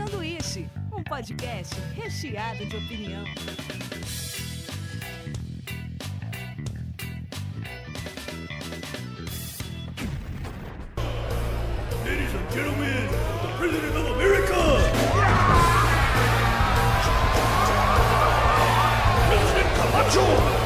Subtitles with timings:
[0.00, 3.22] Sanduíche, um podcast recheado de opinião.
[12.02, 13.08] Ladies and gentlemen,
[13.42, 14.54] the President of America!
[19.28, 20.60] President Camacho!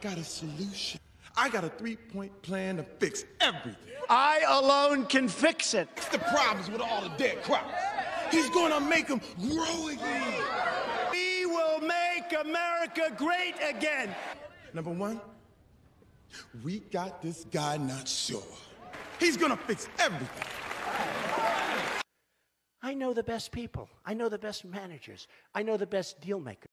[0.00, 0.99] Got a solution.
[1.40, 3.74] I got a three point plan to fix everything.
[4.10, 5.88] I alone can fix it.
[5.94, 7.72] Fix the problems with all the dead crops.
[8.30, 10.42] He's gonna make them grow again.
[11.10, 14.14] We will make America great again.
[14.74, 15.18] Number one,
[16.62, 18.42] we got this guy not sure.
[19.18, 20.44] He's gonna fix everything.
[22.82, 23.88] I know the best people.
[24.04, 25.26] I know the best managers.
[25.54, 26.69] I know the best deal makers.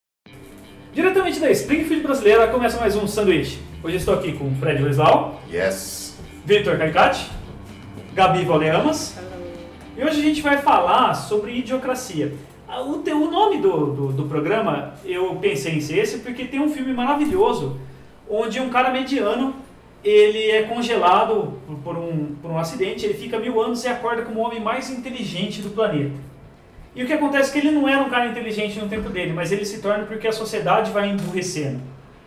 [0.97, 3.59] Diretamente da Springfield brasileira, começa mais um sanduíche.
[3.83, 6.17] Hoje estou aqui com Fred Luizal, Yes.
[6.43, 7.29] Vitor Caicati,
[8.15, 9.15] Gabi Valeamas.
[9.95, 12.33] E hoje a gente vai falar sobre idiocracia.
[12.67, 16.45] Ah, O, te- o nome do, do, do programa, eu pensei em ser esse porque
[16.45, 17.79] tem um filme maravilhoso
[18.27, 19.53] onde um cara mediano
[20.03, 24.23] ele é congelado por, por um, por um acidente, ele fica mil anos e acorda
[24.23, 26.15] como o homem mais inteligente do planeta.
[26.97, 29.31] E o que acontece é que ele não era um cara inteligente no tempo dele,
[29.31, 31.79] mas ele se torna porque a sociedade vai emburrecendo.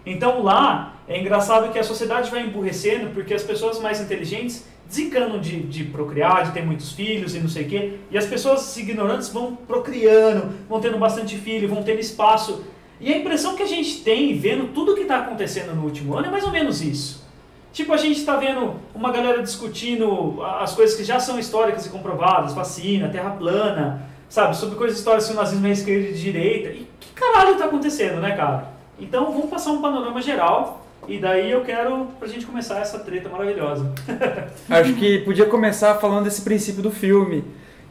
[0.06, 5.40] Então lá é engraçado que a sociedade vai emburrecendo porque as pessoas mais inteligentes desencanam
[5.40, 8.76] de, de procriar, de ter muitos filhos e não sei o quê, e as pessoas
[8.76, 12.64] ignorantes vão procriando, vão tendo bastante filho, vão tendo espaço.
[13.00, 16.28] E a impressão que a gente tem vendo tudo que está acontecendo no último ano
[16.28, 17.28] é mais ou menos isso.
[17.72, 21.88] Tipo, a gente está vendo uma galera discutindo as coisas que já são históricas e
[21.88, 26.22] comprovadas, vacina, terra plana, sabe, sobre coisas históricas se o nazismo é esquerda e de
[26.22, 26.70] direita.
[26.70, 28.68] E que caralho está acontecendo, né, cara?
[28.98, 33.28] Então vamos passar um panorama geral e daí eu quero pra gente começar essa treta
[33.28, 33.92] maravilhosa.
[34.70, 37.44] Acho que podia começar falando desse princípio do filme,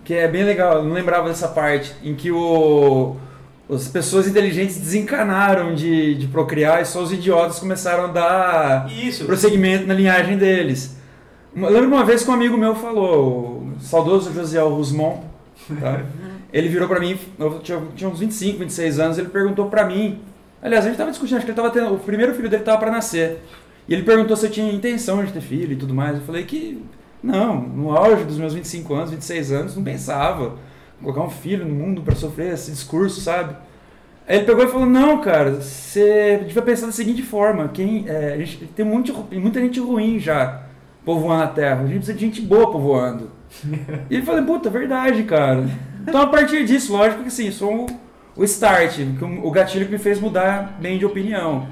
[0.05, 0.77] que é bem legal.
[0.77, 3.17] Eu não lembrava dessa parte em que o,
[3.69, 9.25] as pessoas inteligentes desencanaram de, de procriar e só os idiotas começaram a dar Isso.
[9.25, 10.97] prosseguimento na linhagem deles.
[11.55, 15.23] Eu lembro uma vez que um amigo meu falou, o saudoso José Rusmon,
[15.79, 16.03] tá?
[16.51, 20.19] ele virou pra mim, eu tinha, tinha uns 25, 26 anos, ele perguntou pra mim,
[20.61, 22.77] aliás, a gente tava discutindo, acho que ele tava tendo, o primeiro filho dele tava
[22.77, 23.39] pra nascer,
[23.87, 26.43] e ele perguntou se eu tinha intenção de ter filho e tudo mais, eu falei
[26.43, 26.83] que
[27.21, 30.55] não, no auge dos meus 25 anos, 26 anos, não pensava
[31.01, 33.55] colocar um filho no mundo pra sofrer esse discurso, sabe?
[34.27, 38.37] Aí ele pegou e falou, não, cara, você devia pensar da seguinte forma, quem, é,
[38.37, 40.63] gente, tem muito, muita gente ruim já
[41.03, 43.31] povoando a Terra, a gente precisa de gente boa povoando.
[44.09, 45.65] e ele falou, puta, verdade, cara.
[46.09, 47.85] Então a partir disso, lógico que assim, isso foi
[48.35, 48.97] o, start,
[49.43, 51.67] o, gatilho que me fez mudar bem de opinião.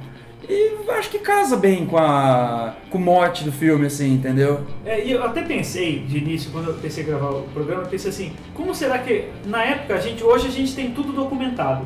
[0.47, 4.61] E acho que casa bem com, a, com o mote do filme, assim, entendeu?
[4.85, 8.11] É, e eu até pensei de início, quando eu pensei em gravar o programa, pensei
[8.11, 11.85] assim, como será que na época a gente, hoje a gente tem tudo documentado,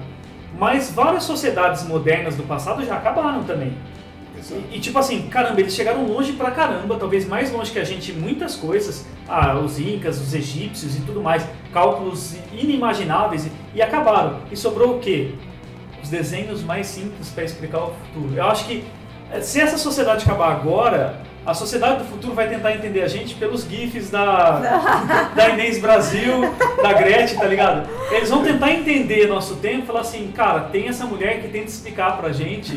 [0.59, 3.73] mas várias sociedades modernas do passado já acabaram também.
[4.50, 7.84] E, e, tipo assim, caramba, eles chegaram longe pra caramba, talvez mais longe que a
[7.84, 9.06] gente em muitas coisas.
[9.28, 14.40] Ah, os incas, os egípcios e tudo mais, cálculos inimagináveis e, e acabaram.
[14.52, 15.34] E sobrou o quê?
[16.02, 18.35] Os desenhos mais simples para explicar o futuro.
[18.35, 18.84] Eu acho que
[19.31, 23.34] eh, se essa sociedade acabar agora, a sociedade do futuro vai tentar entender a gente
[23.35, 26.41] pelos GIFs da, da Inês Brasil,
[26.81, 27.90] da Gretchen, tá ligado?
[28.12, 31.66] Eles vão tentar entender nosso tempo e falar assim, cara, tem essa mulher que tenta
[31.66, 32.74] explicar pra gente.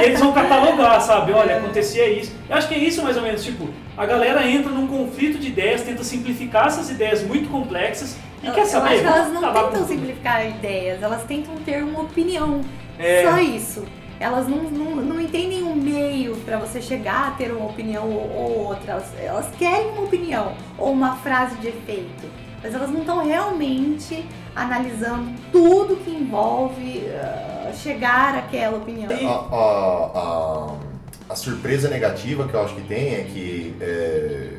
[0.00, 1.32] E eles vão catalogar, sabe?
[1.32, 2.32] Olha, acontecia isso.
[2.48, 5.48] Eu acho que é isso mais ou menos, tipo, a galera entra num conflito de
[5.48, 8.94] ideias, tenta simplificar essas ideias muito complexas e Eu, quer eu saber?
[8.94, 12.60] acho que elas não acabar tentam simplificar ideias, elas tentam ter uma opinião.
[12.98, 13.24] É.
[13.28, 13.84] Só isso.
[14.24, 18.30] Elas não, não, não entendem um meio pra você chegar a ter uma opinião ou,
[18.34, 18.92] ou outra.
[18.92, 22.26] Elas, elas querem uma opinião ou uma frase de efeito.
[22.62, 24.24] Mas elas não estão realmente
[24.56, 29.10] analisando tudo que envolve ah, chegar àquela opinião.
[29.10, 30.74] A, a- a-
[31.28, 34.52] a surpresa negativa que eu acho que tem é que é,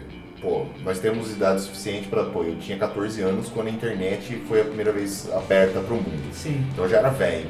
[0.43, 2.23] pô, nós temos idade suficiente para.
[2.25, 5.97] Pô, eu tinha 14 anos quando a internet foi a primeira vez aberta para o
[5.97, 6.31] mundo.
[6.33, 6.63] Sim.
[6.71, 7.49] Então eu já era velho.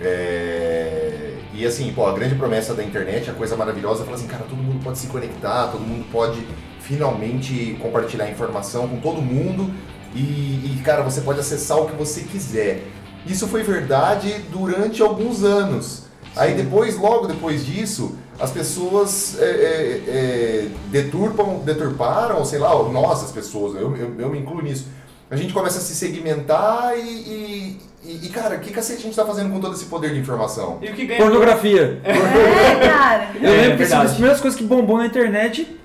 [0.00, 4.28] É, e assim, pô, a grande promessa da internet, a coisa maravilhosa, é falar assim,
[4.28, 6.46] cara, todo mundo pode se conectar, todo mundo pode
[6.80, 9.72] finalmente compartilhar informação com todo mundo
[10.14, 12.84] e, e, cara, você pode acessar o que você quiser.
[13.26, 16.04] Isso foi verdade durante alguns anos.
[16.36, 23.24] Aí depois, logo depois disso, as pessoas é, é, é, deturpam, deturparam, sei lá, nós,
[23.24, 24.86] as pessoas, eu, eu, eu me incluo nisso.
[25.30, 29.02] A gente começa a se segmentar e, e, e, e, cara, o que cacete a
[29.02, 30.78] gente tá fazendo com todo esse poder de informação?
[30.80, 31.20] E o que ganha.
[31.20, 32.00] Pornografia.
[32.04, 32.12] É,
[32.88, 33.28] cara.
[33.40, 34.02] Eu É, lembro que assim, uma verdade.
[34.04, 35.76] das primeiras coisas que bombou na internet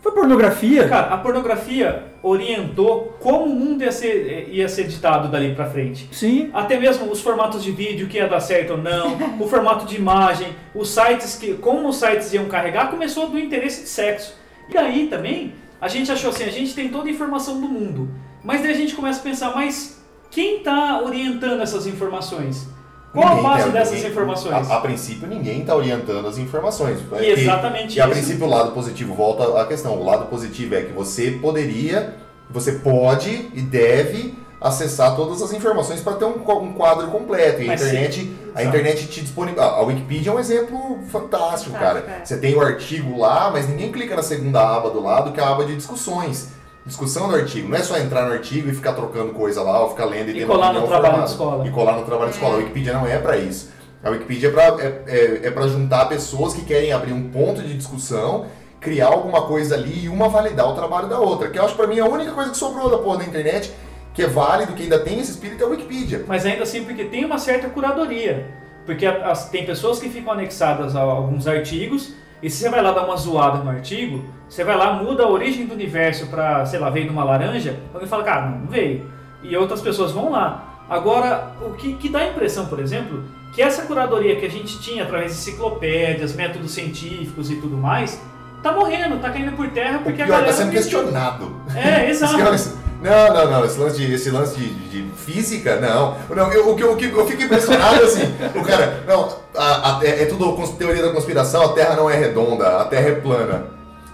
[0.00, 0.86] Foi pornografia?
[0.88, 6.08] Cara, a pornografia orientou como o mundo ia ser, ia ser ditado dali pra frente.
[6.12, 6.50] Sim.
[6.54, 9.96] Até mesmo os formatos de vídeo que ia dar certo ou não, o formato de
[9.96, 14.34] imagem, os sites que, como os sites iam carregar, começou do interesse de sexo.
[14.72, 18.08] E aí também, a gente achou assim, a gente tem toda a informação do mundo.
[18.44, 19.95] Mas daí a gente começa a pensar, mas
[20.30, 22.68] quem está orientando essas informações?
[23.12, 24.70] Qual a Ninguém base tem- dessas ninguém- informações?
[24.70, 26.98] A, a princípio, ninguém está orientando as informações.
[27.18, 28.12] E exatamente E a isso.
[28.14, 29.94] princípio, o lado positivo, volta à questão.
[29.98, 32.14] O lado positivo é que você poderia,
[32.50, 37.62] você pode e deve acessar todas as informações para ter um, um quadro completo.
[37.62, 38.76] E a Mas internet, sim, a exato.
[38.76, 39.66] internet te disponibiliza.
[39.66, 42.00] A Wikipedia é um exemplo fantástico, cara.
[42.20, 42.24] É.
[42.24, 45.42] Você tem o artigo lá, mas ninguém clica na segunda aba do lado, que é
[45.42, 46.48] a aba de discussões.
[46.86, 47.68] Discussão do artigo.
[47.68, 50.42] Não é só entrar no artigo e ficar trocando coisa lá, ou ficar lendo e,
[50.42, 51.24] E colar uma no trabalho formada.
[51.26, 51.66] de escola.
[51.66, 52.54] E colar no trabalho de escola.
[52.54, 53.70] A Wikipedia não é para isso.
[54.04, 57.60] A Wikipedia é para é, é, é pra juntar pessoas que querem abrir um ponto
[57.60, 58.46] de discussão,
[58.80, 61.50] criar alguma coisa ali e uma validar o trabalho da outra.
[61.50, 63.72] Que eu acho pra mim a única coisa que sobrou da porra da internet,
[64.14, 66.24] que é válido, que ainda tem esse espírito, é a Wikipedia.
[66.28, 68.46] Mas ainda assim, porque tem uma certa curadoria.
[68.86, 72.12] Porque as- tem pessoas que ficam anexadas a alguns artigos,
[72.42, 75.28] e se você vai lá dar uma zoada no artigo, você vai lá, muda a
[75.28, 79.10] origem do universo pra, sei lá, veio de uma laranja, alguém fala, cara, não, veio.
[79.42, 80.84] E outras pessoas vão lá.
[80.88, 84.78] Agora, o que, que dá a impressão, por exemplo, que essa curadoria que a gente
[84.80, 88.20] tinha através de enciclopédias, métodos científicos e tudo mais,
[88.62, 90.52] tá morrendo, tá caindo por terra O porque a pior galera.
[90.52, 91.56] tá sendo questionado.
[91.74, 92.85] É, exato.
[93.02, 93.64] Não, não, não.
[93.64, 96.16] Esse lance de, esse lance de, de física, não.
[96.34, 98.22] não eu, o que eu, eu fico impressionado assim,
[98.54, 102.16] o cara, não, a, a- é, é tudo teoria da conspiração, a Terra não é
[102.16, 103.66] redonda, a Terra é plana.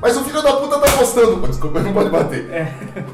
[0.02, 1.46] Mas o filho da puta tá postando.
[1.46, 2.44] Desculpa, não pode bater.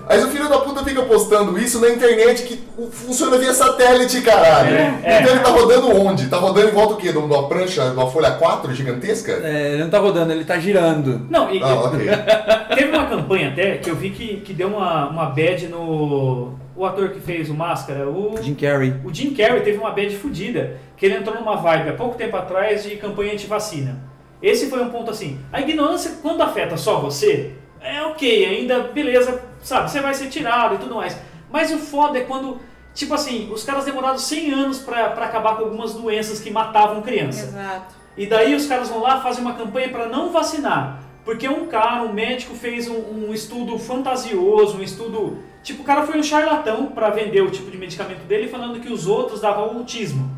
[0.08, 2.58] Mas o filho da puta fica postando isso na internet que
[2.90, 4.74] funciona via satélite, caralho.
[4.74, 5.20] É, é.
[5.20, 6.28] Então ele tá rodando onde?
[6.28, 7.12] Tá rodando em volta o quê?
[7.12, 9.32] De uma prancha, de uma folha 4 gigantesca?
[9.32, 11.26] É, ele não tá rodando, ele tá girando.
[11.28, 12.06] Não, e, Ah, ok.
[12.74, 16.54] Teve uma campanha até que eu vi que, que deu uma, uma bad no.
[16.74, 18.34] O ator que fez o Máscara, o.
[18.40, 18.94] Jim Carrey.
[19.04, 22.34] O Jim Carrey teve uma bad fodida, que ele entrou numa vibe há pouco tempo
[22.36, 23.98] atrás de campanha anti-vacina.
[24.42, 25.38] Esse foi um ponto assim.
[25.52, 30.76] A ignorância, quando afeta só você, é ok, ainda beleza, sabe, você vai ser tirado
[30.76, 31.16] e tudo mais.
[31.50, 32.58] Mas o foda é quando,
[32.94, 37.02] tipo assim, os caras demoraram 100 anos pra, pra acabar com algumas doenças que matavam
[37.02, 37.46] criança.
[37.46, 37.94] Exato.
[38.16, 41.02] E daí os caras vão lá fazem uma campanha para não vacinar.
[41.24, 45.38] Porque um cara, um médico, fez um, um estudo fantasioso, um estudo.
[45.62, 48.90] Tipo, o cara foi um charlatão para vender o tipo de medicamento dele, falando que
[48.90, 50.37] os outros davam autismo.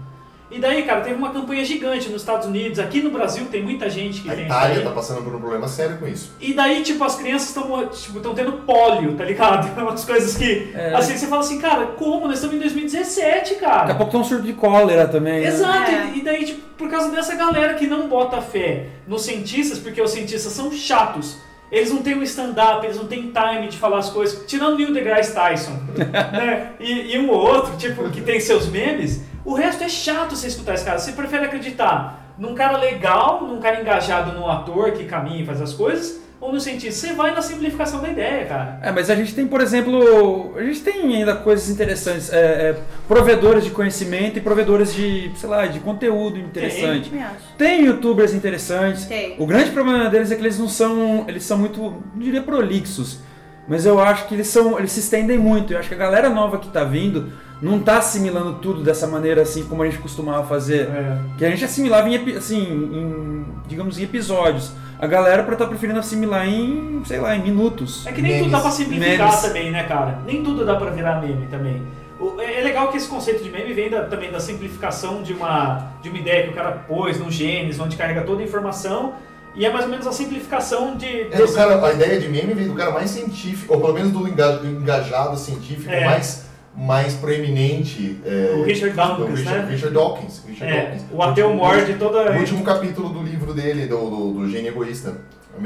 [0.51, 3.89] E daí, cara, teve uma campanha gigante nos Estados Unidos, aqui no Brasil tem muita
[3.89, 6.33] gente que A tem Itália isso tá passando por um problema sério com isso.
[6.41, 9.69] E daí, tipo, as crianças estão tipo, tão tendo pólio, tá ligado?
[9.81, 10.73] Umas coisas que.
[10.75, 10.93] É.
[10.95, 12.27] Assim, você fala assim, cara, como?
[12.27, 13.93] Nós estamos em 2017, Daqui cara.
[13.93, 15.41] a pouco tem um surto de cólera também.
[15.41, 15.47] né?
[15.47, 16.07] Exato, É.
[16.15, 20.01] e- e daí, tipo, por causa dessa galera que não bota fé nos cientistas, porque
[20.03, 21.37] os cientistas são chatos.
[21.71, 24.45] Eles não têm um stand-up, eles não têm time de falar as coisas.
[24.47, 26.73] Tirando Neil deGrasse Tyson, né?
[26.81, 29.25] E, e um ou outro, tipo, que tem seus memes.
[29.45, 30.99] O resto é chato você escutar esse cara.
[30.99, 35.61] Você prefere acreditar num cara legal, num cara engajado num ator que caminha e faz
[35.61, 37.07] as coisas, ou no cientista?
[37.07, 38.79] Você vai na simplificação da ideia, cara.
[38.83, 42.39] É, mas a gente tem, por exemplo, a gente tem ainda coisas interessantes, é,
[42.71, 42.77] é,
[43.07, 47.11] provedores de conhecimento e provedores de, sei lá, de conteúdo interessante.
[47.19, 47.57] Acho.
[47.59, 49.05] Tem youtubers interessantes.
[49.05, 49.37] Tem.
[49.39, 53.21] O grande problema deles é que eles não são, eles são muito, não diria prolixos,
[53.69, 55.73] mas eu acho que eles são, eles se estendem muito.
[55.73, 59.43] Eu acho que a galera nova que tá vindo não tá assimilando tudo dessa maneira
[59.43, 60.89] assim como a gente costumava fazer.
[60.89, 61.19] É.
[61.39, 64.73] Que a gente assimilava em, assim, em, digamos, em episódios.
[64.99, 68.07] A galera tá preferindo assimilar em, sei lá, em minutos.
[68.07, 68.77] É que nem tudo dá pra Memes.
[68.77, 69.43] simplificar Memes.
[69.43, 70.19] também, né, cara?
[70.27, 71.83] Nem tudo dá pra virar meme também.
[72.19, 75.33] O- É é legal que esse conceito de meme vem da- também da simplificação de
[75.33, 79.15] uma, de uma ideia que o cara pôs no genes, onde carrega toda a informação,
[79.55, 81.23] e é mais ou menos a simplificação de.
[81.31, 84.13] É, o cara, a ideia de meme veio do cara mais científico, ou pelo menos
[84.13, 86.05] do enga- engajado científico É.
[86.05, 88.21] mais, mais proeminente.
[88.25, 89.71] é, O Richard Dawkins, Richard, né?
[89.73, 90.43] Richard Dawkins.
[90.47, 91.03] Richard É, Dawkins.
[91.13, 92.33] o ateu morde toda.
[92.33, 95.17] O último capítulo do livro dele, do, do, do Gênio Egoísta.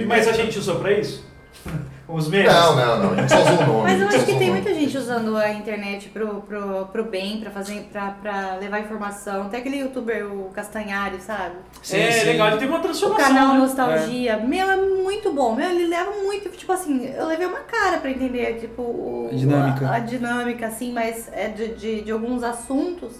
[0.07, 1.25] Mas a gente usou pra isso?
[2.07, 2.53] Os memes?
[2.53, 3.13] Não, não, não.
[3.13, 3.83] A gente só usou o nome.
[3.85, 7.41] Mas eu acho que tem o muita gente usando a internet pro, pro, pro bem,
[7.41, 9.49] pra, fazer, pra, pra levar informação.
[9.49, 11.55] Tem aquele youtuber, o Castanhari, sabe?
[11.83, 12.27] Sim, é sim.
[12.27, 13.27] legal, ele tem uma O transformação.
[13.27, 13.59] canal né?
[13.61, 14.37] Nostalgia.
[14.37, 15.55] Meu, é muito bom.
[15.55, 16.51] Meu, ele leva muito.
[16.51, 19.87] Tipo assim, eu levei uma cara pra entender, tipo, o- A dinâmica.
[19.89, 23.13] A, a dinâmica, assim, mas é de, de, de alguns assuntos.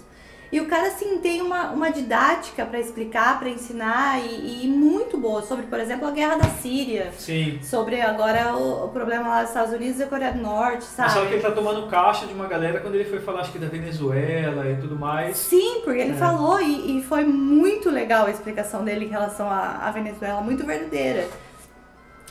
[0.51, 5.17] E o cara, assim, tem uma, uma didática pra explicar, pra ensinar e, e muito
[5.17, 7.11] boa sobre, por exemplo, a guerra da Síria.
[7.17, 7.59] Sim.
[7.63, 10.83] Sobre agora o, o problema lá dos Estados Unidos e a Coreia do Norte, Mas
[10.85, 11.11] sabe?
[11.11, 13.59] só que ele tá tomando caixa de uma galera quando ele foi falar, acho que
[13.59, 15.35] da Venezuela e tudo mais.
[15.37, 16.15] Sim, porque ele É.
[16.15, 20.65] falou e, e foi muito legal a explicação dele em relação à, à Venezuela, muito
[20.65, 21.27] verdadeira.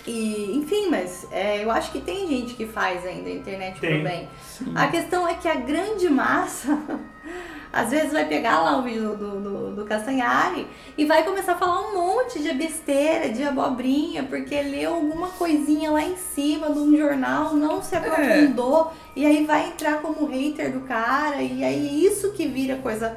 [0.06, 3.94] E, enfim, mas é, eu acho que tem gente que faz ainda a internet Tem.
[4.00, 4.28] pro bem.
[4.74, 6.78] A questão é que a grande massa,
[7.74, 10.66] às vezes vai pegar lá o vídeo do, do, do Castanhari
[10.96, 15.90] e vai começar a falar um monte de besteira, de abobrinha, porque leu alguma coisinha
[15.90, 20.72] lá em cima de um jornal, não se aprofundou, e aí vai entrar como hater
[20.72, 23.16] do cara, e aí isso que vira coisa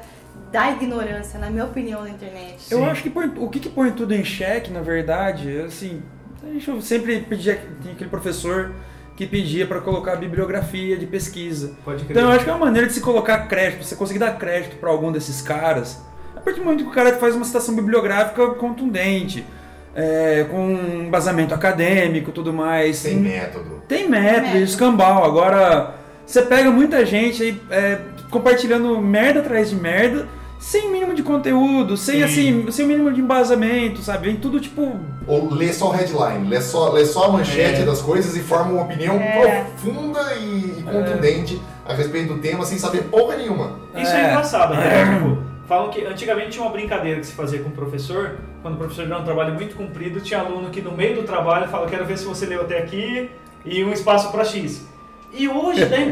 [0.50, 2.66] da ignorância, na minha opinião, na internet.
[2.70, 2.86] Eu Sim.
[2.86, 6.02] acho que põe- o que, que põe tudo em xeque, na verdade, assim,
[6.42, 7.60] a gente sempre pedia,
[7.92, 8.72] aquele professor
[9.18, 11.72] que pedia para colocar bibliografia de pesquisa.
[11.84, 12.16] Pode crer.
[12.16, 14.76] Então eu acho que é uma maneira de se colocar crédito, você conseguir dar crédito
[14.76, 16.00] para algum desses caras.
[16.36, 19.44] A partir do momento que o cara faz uma citação bibliográfica contundente,
[19.92, 22.98] é, com um embasamento acadêmico, tudo mais.
[22.98, 23.82] Sem método.
[23.88, 24.62] Tem método, Método.
[24.62, 25.24] escambau.
[25.24, 27.98] Agora, você pega muita gente aí é,
[28.30, 32.22] compartilhando merda atrás de merda, sem mínimo de conteúdo, sem Sim.
[32.24, 34.26] assim, sem o mínimo de embasamento, sabe?
[34.28, 34.98] Vem tudo tipo.
[35.26, 37.84] Ou lê só o headline, lê só, lê só a manchete É.
[37.84, 39.64] das coisas e forma uma opinião É.
[39.64, 43.78] profunda e, e contundente a respeito do tema sem saber porra nenhuma.
[43.96, 44.30] Isso é, É.
[44.30, 45.14] engraçado, né?
[45.18, 45.38] Tipo,
[45.68, 49.06] falam que antigamente tinha uma brincadeira que se fazia com o professor, quando o professor
[49.06, 52.18] deu um trabalho muito comprido, tinha aluno que no meio do trabalho fala, quero ver
[52.18, 53.30] se você leu até aqui
[53.64, 54.86] e um espaço para X.
[55.32, 56.10] E hoje, né?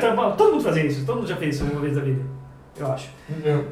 [0.00, 2.22] tá todo mundo fazia isso, todo mundo já fez isso uma vez na vida,
[2.82, 3.08] eu acho.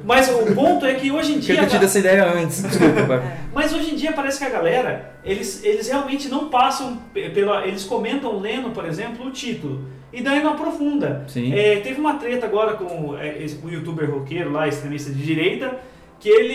[0.05, 1.65] Mas o ponto é que hoje em Tinha dia.
[1.67, 2.63] ter tido essa ideia antes.
[2.69, 3.23] Desculpa.
[3.55, 7.67] Mas hoje em dia parece que a galera, eles, eles realmente não passam pe- pela.
[7.67, 9.85] Eles comentam lendo, por exemplo, o título.
[10.13, 11.25] E daí não aprofunda.
[11.29, 11.53] Sim.
[11.55, 15.79] É, teve uma treta agora com é, o youtuber roqueiro lá, extremista de direita,
[16.19, 16.55] que ele,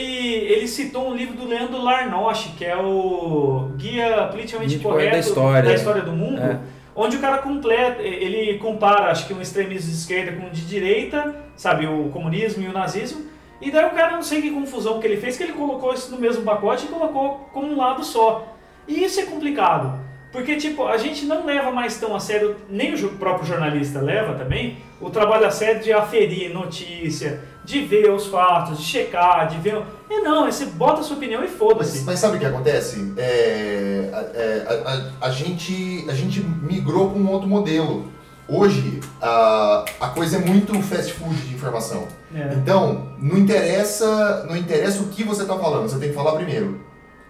[0.51, 5.73] ele citou um livro do Leandro Larnoche, que é o Guia Politicamente Correto da história.
[5.73, 6.41] história do Mundo.
[6.41, 6.57] É.
[6.95, 10.65] Onde o cara completa, ele compara, acho que um extremismo de esquerda com um de
[10.65, 13.25] direita, sabe, o comunismo e o nazismo.
[13.61, 16.11] E daí o cara, não sei que confusão que ele fez, que ele colocou isso
[16.11, 18.55] no mesmo pacote e colocou como um lado só.
[18.87, 19.99] E isso é complicado,
[20.31, 24.33] porque tipo, a gente não leva mais tão a sério, nem o próprio jornalista leva
[24.33, 29.57] também, o trabalho a sério de aferir notícia, de ver os fatos, de checar, de
[29.57, 29.81] ver...
[30.09, 32.03] E não, é você bota a sua opinião e Mas, foda-se.
[32.03, 33.13] mas sabe o que acontece?
[33.17, 34.91] É, a, é, a-
[35.23, 38.05] a- a gente, a gente migrou para um outro modelo.
[38.49, 42.07] Hoje, a, a coisa é muito fast food de informação.
[42.35, 46.33] É, Então, não interessa, não interessa o que você está falando, você tem que falar
[46.33, 46.81] primeiro.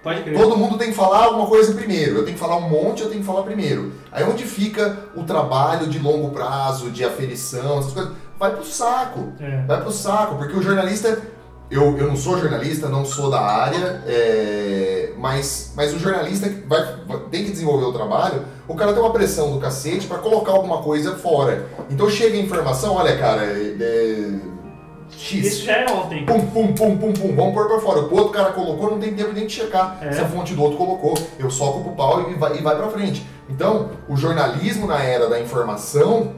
[0.02, 0.36] pode crer.
[0.40, 2.16] Todo mundo tem que falar alguma coisa primeiro.
[2.18, 3.92] Eu tenho que falar um monte, eu tenho que falar primeiro.
[4.12, 8.14] Aí onde fica o trabalho de longo prazo, de aferição, essas coisas?
[8.42, 9.34] Vai pro saco.
[9.40, 9.62] É.
[9.68, 11.16] Vai pro saco, porque o jornalista.
[11.70, 16.84] Eu, eu não sou jornalista, não sou da área, é, mas, mas o jornalista vai,
[17.08, 20.52] vai- tem que desenvolver o trabalho, o cara tem uma pressão do cacete pra colocar
[20.52, 21.66] alguma coisa fora.
[21.90, 24.30] Então chega a informação, olha cara, é, é,
[25.18, 25.46] X.
[25.46, 26.26] Isso já é ontem.
[26.26, 28.00] Pum, pum, pum, pum, pum, vamos pôr pra fora.
[28.02, 30.12] O outro cara colocou, não tem tempo nem de checar É.
[30.12, 31.14] se a fonte do outro colocou.
[31.40, 33.26] Eu soco pro pau e vai, e vai pra frente.
[33.50, 36.34] Então, o jornalismo na era da informação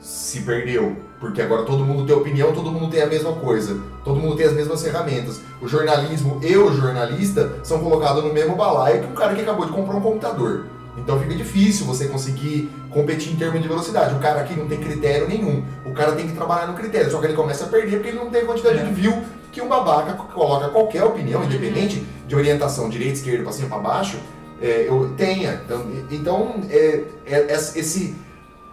[0.00, 0.96] se perdeu.
[1.20, 3.78] Porque agora todo mundo tem opinião, todo mundo tem a mesma coisa.
[4.04, 5.40] Todo mundo tem as mesmas ferramentas.
[5.62, 9.64] O jornalismo e o jornalista são colocados no mesmo balaio que um cara que acabou
[9.66, 10.66] de comprar um computador.
[10.98, 14.14] Então fica difícil você conseguir competir em termos de velocidade.
[14.14, 15.62] O cara aqui não tem critério nenhum.
[15.84, 17.10] O cara tem que trabalhar no critério.
[17.10, 18.82] Só que ele começa a perder porque ele não tem a quantidade É.
[18.84, 23.68] de view que um babaca coloca qualquer opinião, independente de orientação, direita, esquerda, pra cima,
[23.68, 24.18] pra baixo,
[24.60, 25.60] é, eu tenha.
[25.64, 28.14] Então, então é, é- esse.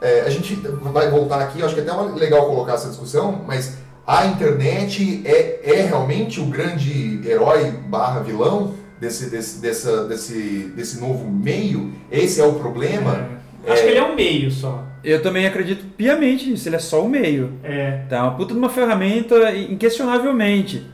[0.03, 3.77] É, a gente vai voltar aqui, acho que é até legal colocar essa discussão, mas
[4.05, 11.00] a internet é, é realmente o grande herói barra vilão desse, desse, dessa, desse, desse
[11.00, 11.93] novo meio?
[12.12, 13.29] Esse é o problema?
[13.65, 13.72] É.
[13.72, 14.83] Acho que ele é um meio só.
[15.01, 17.53] Eu também acredito piamente nisso, ele é só o meio.
[17.63, 18.03] É.
[18.10, 18.24] Tá?
[18.24, 20.86] Uma puta de uma ferramenta, inquestionavelmente.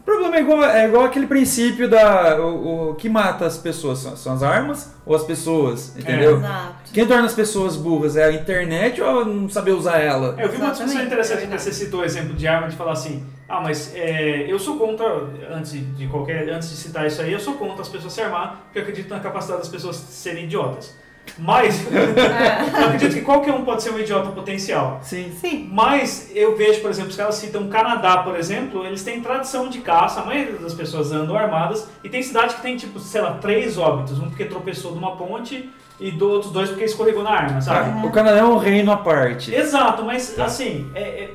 [0.00, 2.38] O problema é igual, é igual aquele princípio da.
[2.38, 6.38] O, o que mata as pessoas são, são as armas ou as pessoas, entendeu?
[6.38, 6.81] Exato.
[6.92, 10.34] Quem torna as pessoas burras é a internet ou não saber usar ela?
[10.38, 12.76] É, eu vi uma discussão interessante é que você citou o exemplo de arma de
[12.76, 15.06] falar assim, ah, mas é, eu sou contra,
[15.50, 18.62] antes de qualquer, antes de citar isso aí, eu sou contra as pessoas se armar,
[18.64, 20.94] porque eu acredito na capacidade das pessoas serem idiotas.
[21.38, 25.00] Mas eu acredito que qualquer um pode ser um idiota potencial.
[25.02, 25.32] Sim.
[25.40, 25.70] Sim.
[25.72, 29.70] Mas eu vejo, por exemplo, os caras citam o Canadá, por exemplo, eles têm tradição
[29.70, 33.22] de caça, a maioria das pessoas andam armadas, e tem cidade que tem, tipo, sei
[33.22, 35.70] lá, três óbitos, um porque tropeçou numa ponte
[36.02, 38.04] e do outros dois porque escorregou na arma, sabe?
[38.04, 39.54] O Canadá é um reino à parte.
[39.54, 41.30] Exato, mas assim, é, é,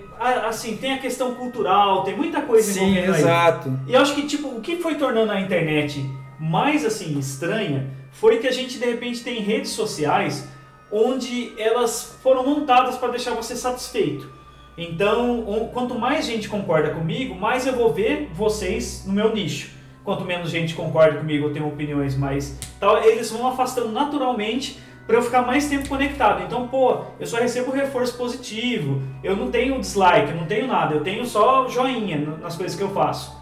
[0.45, 3.21] assim, tem a questão cultural, tem muita coisa Sim, envolvendo aí.
[3.21, 3.79] exato.
[3.87, 6.05] E eu acho que, tipo, o que foi tornando a internet
[6.37, 10.47] mais, assim, estranha foi que a gente, de repente, tem redes sociais
[10.91, 14.29] onde elas foram montadas para deixar você satisfeito.
[14.77, 19.76] Então, quanto mais gente concorda comigo, mais eu vou ver vocês no meu nicho.
[20.07, 22.57] Quanto menos gente concorda comigo, eu tenho opiniões mais.
[22.79, 26.43] Tal, eles vão afastando naturalmente para eu ficar mais tempo conectado.
[26.43, 30.95] Então, pô, eu só recebo reforço positivo, eu não tenho dislike, eu não tenho nada,
[30.95, 33.35] eu tenho só joinha nas coisas que eu faço.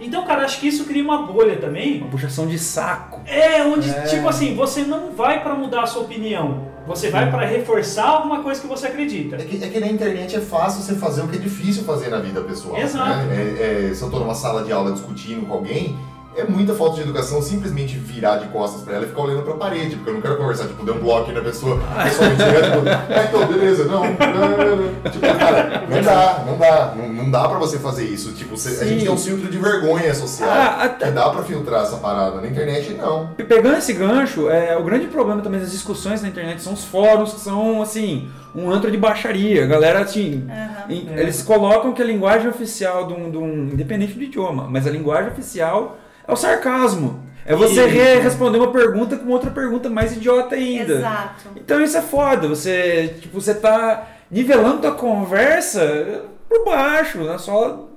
[0.00, 1.98] Então, cara, acho que isso cria uma bolha também.
[1.98, 3.20] Uma puxação de saco.
[3.24, 4.02] É, onde, É.
[4.02, 8.42] tipo assim, você não vai para mudar a sua opinião, você vai para reforçar alguma
[8.42, 9.36] coisa que você acredita.
[9.36, 12.08] É que, é que na internet é fácil você fazer o que é difícil fazer
[12.08, 12.78] na vida pessoal.
[12.78, 13.26] Exato.
[13.26, 13.36] né?
[13.60, 15.96] É- é, se eu tô numa sala de aula discutindo com alguém,
[16.40, 19.54] é muita falta de educação simplesmente virar de costas pra ela e ficar olhando pra
[19.54, 22.88] parede, porque eu não quero conversar, tipo, dar um bloco na pessoa, pessoalmente chegar, tipo,
[22.88, 25.10] ah, então, beleza, não, não, não, não.
[25.10, 28.32] Tipo, cara, não dá, não dá, não, não dá pra você fazer isso.
[28.32, 31.82] Tipo, você- a gente tem um filtro de vergonha social, Ah, até- dá pra filtrar
[31.82, 32.40] essa parada.
[32.40, 33.30] Na internet, não.
[33.38, 36.84] E Pegando esse gancho, é, o grande problema também das discussões na internet são os
[36.84, 39.64] fóruns, que são, assim, um antro de baixaria.
[39.64, 41.20] A galera, assim, É.
[41.20, 44.90] eles colocam que a linguagem oficial de um, de um- Independente do idioma, mas a
[44.90, 45.96] linguagem oficial
[46.28, 47.26] é o sarcasmo.
[47.46, 50.94] É você re- responder uma pergunta com outra pergunta mais idiota ainda.
[50.96, 51.44] Exato.
[51.56, 52.46] Então isso é foda.
[52.46, 57.88] Você, tipo, você tá nivelando a conversa por baixo, na sola,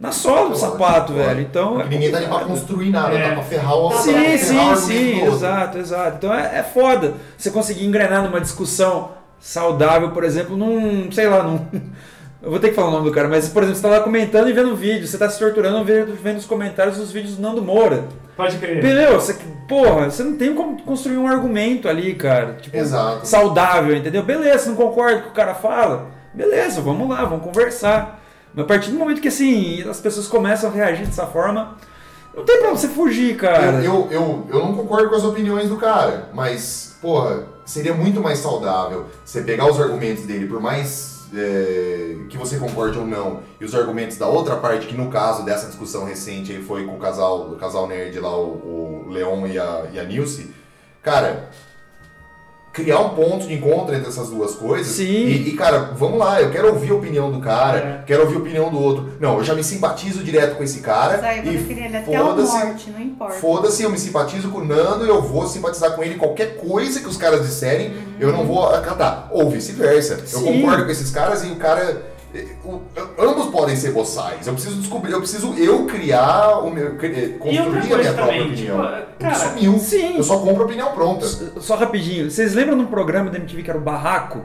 [0.00, 1.40] na sola do sapato, velho.
[1.42, 1.74] Então.
[1.74, 3.28] Porque ninguém tá ali pra construir nada, É.
[3.28, 6.16] tá pra ferrar o Sim, ferrar sim, sim, exato, exato.
[6.16, 11.42] Então é, é foda você conseguir engrenar numa discussão saudável, por exemplo, num, sei lá,
[11.42, 11.58] num...
[12.44, 14.00] Eu vou ter que falar o nome do cara, mas, por exemplo, você tá lá
[14.00, 17.36] comentando e vendo um vídeo, você tá se torturando vendo, vendo os comentários dos vídeos
[17.36, 18.04] do Nando Moura.
[18.36, 18.78] Pode crer.
[18.78, 19.14] Entendeu?
[19.18, 19.34] Você,
[19.66, 22.58] porra, você não tem como construir um argumento ali, cara.
[22.60, 23.26] Tipo, Exato.
[23.26, 24.22] saudável, entendeu?
[24.22, 26.10] Beleza, você não concorda com o que o cara fala?
[26.34, 28.22] Beleza, vamos lá, vamos conversar.
[28.52, 31.78] Mas a partir do momento que assim, as pessoas começam a reagir dessa forma,
[32.36, 33.82] não tem pra onde você fugir, cara.
[33.82, 38.20] Eu, eu, eu, eu não concordo com as opiniões do cara, mas, porra, seria muito
[38.20, 43.42] mais saudável você pegar os argumentos dele, por mais é, que você concorde ou não,
[43.60, 46.98] e os argumentos da outra parte, que no caso dessa discussão recente foi com o
[46.98, 50.52] casal, o casal nerd lá, o, o Leon e a, e a Nilce,
[51.02, 51.50] cara.
[52.74, 54.88] Criar um ponto de encontro entre essas duas coisas.
[54.96, 55.04] Sim.
[55.04, 58.04] E, e, cara, vamos lá, eu quero ouvir a opinião do cara, É.
[58.04, 59.12] quero ouvir a opinião do outro.
[59.20, 61.12] Não, eu já me simpatizo direto com esse cara.
[61.18, 62.52] Mas aí eu vou e ele até a foda-se.
[62.58, 63.34] morte, não importa.
[63.34, 66.16] Foda-se, eu me simpatizo com o Nando, eu vou simpatizar com ele.
[66.16, 69.28] Qualquer coisa que os caras disserem, eu não vou acatar.
[69.30, 70.18] Ou vice-versa.
[70.32, 72.13] Eu concordo com esses caras e o cara.
[72.64, 72.80] O-
[73.18, 74.46] ambos podem ser boçais.
[74.46, 76.96] Eu preciso descobrir, eu preciso eu criar o meu.
[77.00, 78.76] eh, construir a minha coisa própria também, opinião.
[78.76, 79.78] tipo, O que cara, sumiu.
[79.78, 80.16] sim.
[80.16, 81.26] Eu só compro a opinião pronta.
[81.60, 84.40] Só rapidinho, vocês lembram de um programa da MTV que era o Barraco?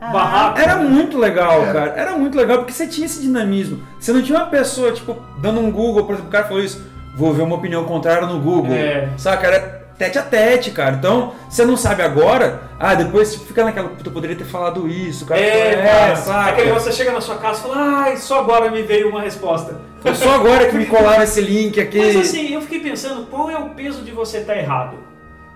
[0.00, 0.60] Ah, barraco.
[0.60, 1.72] Era muito legal, Era.
[1.72, 1.90] cara.
[2.00, 3.82] Era muito legal porque você tinha esse dinamismo.
[3.98, 6.80] Você não tinha uma pessoa, tipo, dando um Google, por exemplo, o cara falou isso,
[7.16, 8.72] vou ver uma opinião contrária no Google.
[8.72, 9.08] É.
[9.16, 9.46] Saca?
[9.48, 10.94] Era tete a tete, cara.
[10.96, 14.88] Então, você não sabe agora, ah, depois tipo, fica naquela, puta, eu poderia ter falado
[14.88, 16.50] isso, cara É, falou, cara, saca?
[16.50, 19.80] aquele você chega na sua casa e fala, ai, só agora me veio uma resposta.
[20.00, 21.98] Foi só agora que me colaram esse link aqui.
[21.98, 24.96] Mas assim, eu fiquei pensando, qual é o peso de você estar errado?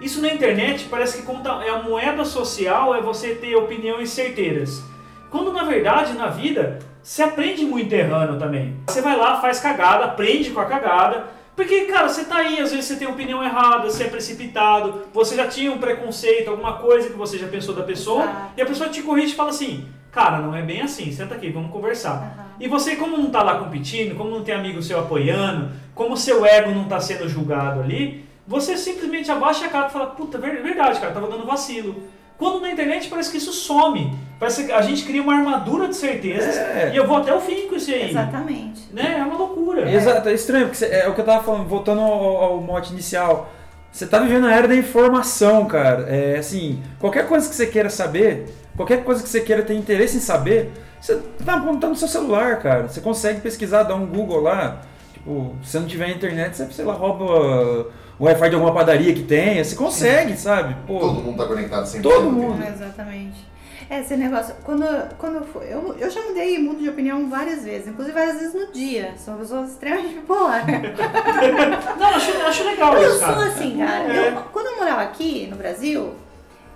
[0.00, 4.82] Isso na internet parece que conta, é a moeda social é você ter opiniões certeiras.
[5.30, 8.76] Quando na verdade, na vida, você aprende muito errando também.
[8.88, 11.24] Você vai lá, faz cagada, aprende com a cagada.
[11.54, 15.36] Porque, cara, você tá aí, às vezes você tem opinião errada, você é precipitado, você
[15.36, 18.52] já tinha um preconceito, alguma coisa que você já pensou da pessoa, Exato.
[18.56, 21.50] e a pessoa te corrige e fala assim, cara, não é bem assim, senta aqui,
[21.50, 22.12] vamos conversar.
[22.14, 22.46] Aham.
[22.58, 26.44] E você, como não tá lá competindo, como não tem amigo seu apoiando, como seu
[26.46, 30.62] ego não tá sendo julgado ali, você simplesmente abaixa a cara e fala, puta, ver-
[30.62, 32.02] verdade, cara, tava dando vacilo.
[32.42, 34.12] Quando na internet parece que isso some.
[34.40, 36.90] Parece que a gente cria uma armadura de certezas É.
[36.92, 38.10] e eu vou até o fim com isso aí.
[38.10, 38.82] Exatamente.
[38.92, 39.18] Né?
[39.20, 39.88] É uma loucura.
[39.88, 43.48] Exato, é estranho, porque é o que eu tava falando, voltando ao, ao mote inicial.
[43.92, 46.08] Você tá vivendo a era da informação, cara.
[46.08, 50.16] É assim, qualquer coisa que você queira saber, qualquer coisa que você queira ter interesse
[50.16, 52.88] em saber, você tá apontando no seu celular, cara.
[52.88, 54.80] Você consegue pesquisar, dar um Google lá.
[55.12, 57.86] Tipo, se você não tiver internet, você, sei lá, rouba
[58.18, 59.64] o Wi-Fi de alguma padaria que tenha.
[59.64, 60.76] Você consegue, sabe?
[60.86, 62.02] Pô, Todo mundo tá conectado sempre.
[62.10, 62.62] Todo mundo.
[62.66, 63.52] Exatamente.
[63.90, 64.84] É, esse negócio, quando,
[65.18, 68.54] quando eu fui, eu, eu já mudei mudo de opinião várias vezes, inclusive várias vezes
[68.54, 69.12] no dia.
[69.18, 70.64] Sou uma pessoa extremamente bipolar.
[71.98, 73.46] Não, acho, acho legal Eu isso, sou cara.
[73.46, 74.04] assim, cara.
[74.14, 74.28] É.
[74.28, 76.14] Eu- quando eu morava aqui no Brasil,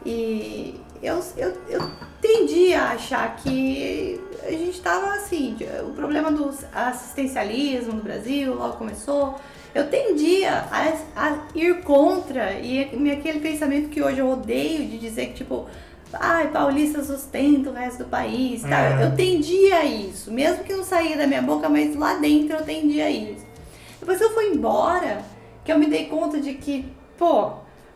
[0.04, 5.56] e eu, eu, eu tendi a achar que a gente tava assim,
[5.88, 9.36] o problema do assistencialismo no Brasil logo começou.
[9.76, 15.26] Eu tendia a, a ir contra e aquele pensamento que hoje eu odeio de dizer
[15.26, 15.66] que, tipo,
[16.14, 18.98] ai, paulista sustenta o resto do país, tá?
[18.98, 19.04] É.
[19.04, 22.64] Eu tendia a isso, mesmo que não saía da minha boca, mas lá dentro eu
[22.64, 23.44] tendia a isso.
[24.00, 25.22] Depois que eu fui embora,
[25.62, 27.50] que eu me dei conta de que, pô,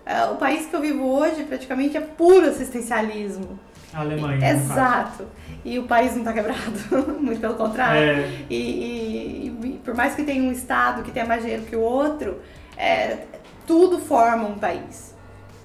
[0.04, 3.58] é, o país que eu vivo hoje praticamente é puro assistencialismo.
[3.92, 4.50] A Alemanha.
[4.52, 5.26] Exato.
[5.64, 6.60] E o país não tá quebrado,
[7.20, 8.00] muito pelo contrário.
[8.22, 8.30] É.
[8.48, 11.80] E, e- e por mais que tenha um estado que tenha mais dinheiro que o
[11.80, 12.40] outro,
[12.76, 13.18] é,
[13.66, 15.14] tudo forma um país.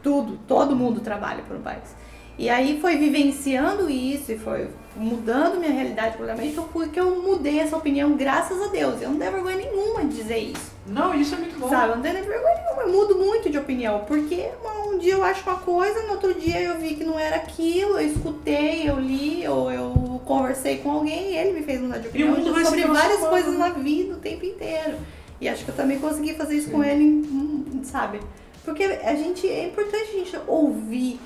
[0.04, 1.96] Tudo, todo mundo trabalha por um país.
[2.38, 7.00] E aí foi vivenciando isso e foi mudando minha realidade completamente que eu, fui- que
[7.00, 9.02] eu mudei essa opinião, graças a Deus.
[9.02, 10.72] Eu não tenho vergonha nenhuma de dizer isso.
[10.88, 11.70] Não, isso é muito bom.
[11.70, 14.50] Sabe, eu não tenho vergonha nenhuma, eu mudo muito de opinião, porque
[14.88, 18.00] um dia eu acho uma coisa, no outro dia eu vi que não era aquilo,
[18.00, 22.08] eu escutei, eu li, ou eu conversei com alguém e ele me fez mudar de
[22.08, 24.98] opinião sobre várias coisas na vida o tempo inteiro.
[25.42, 28.20] E acho que eu também consegui fazer isso com ele, hum, sabe?
[28.64, 31.20] Porque a gente, é importante a gente ouvir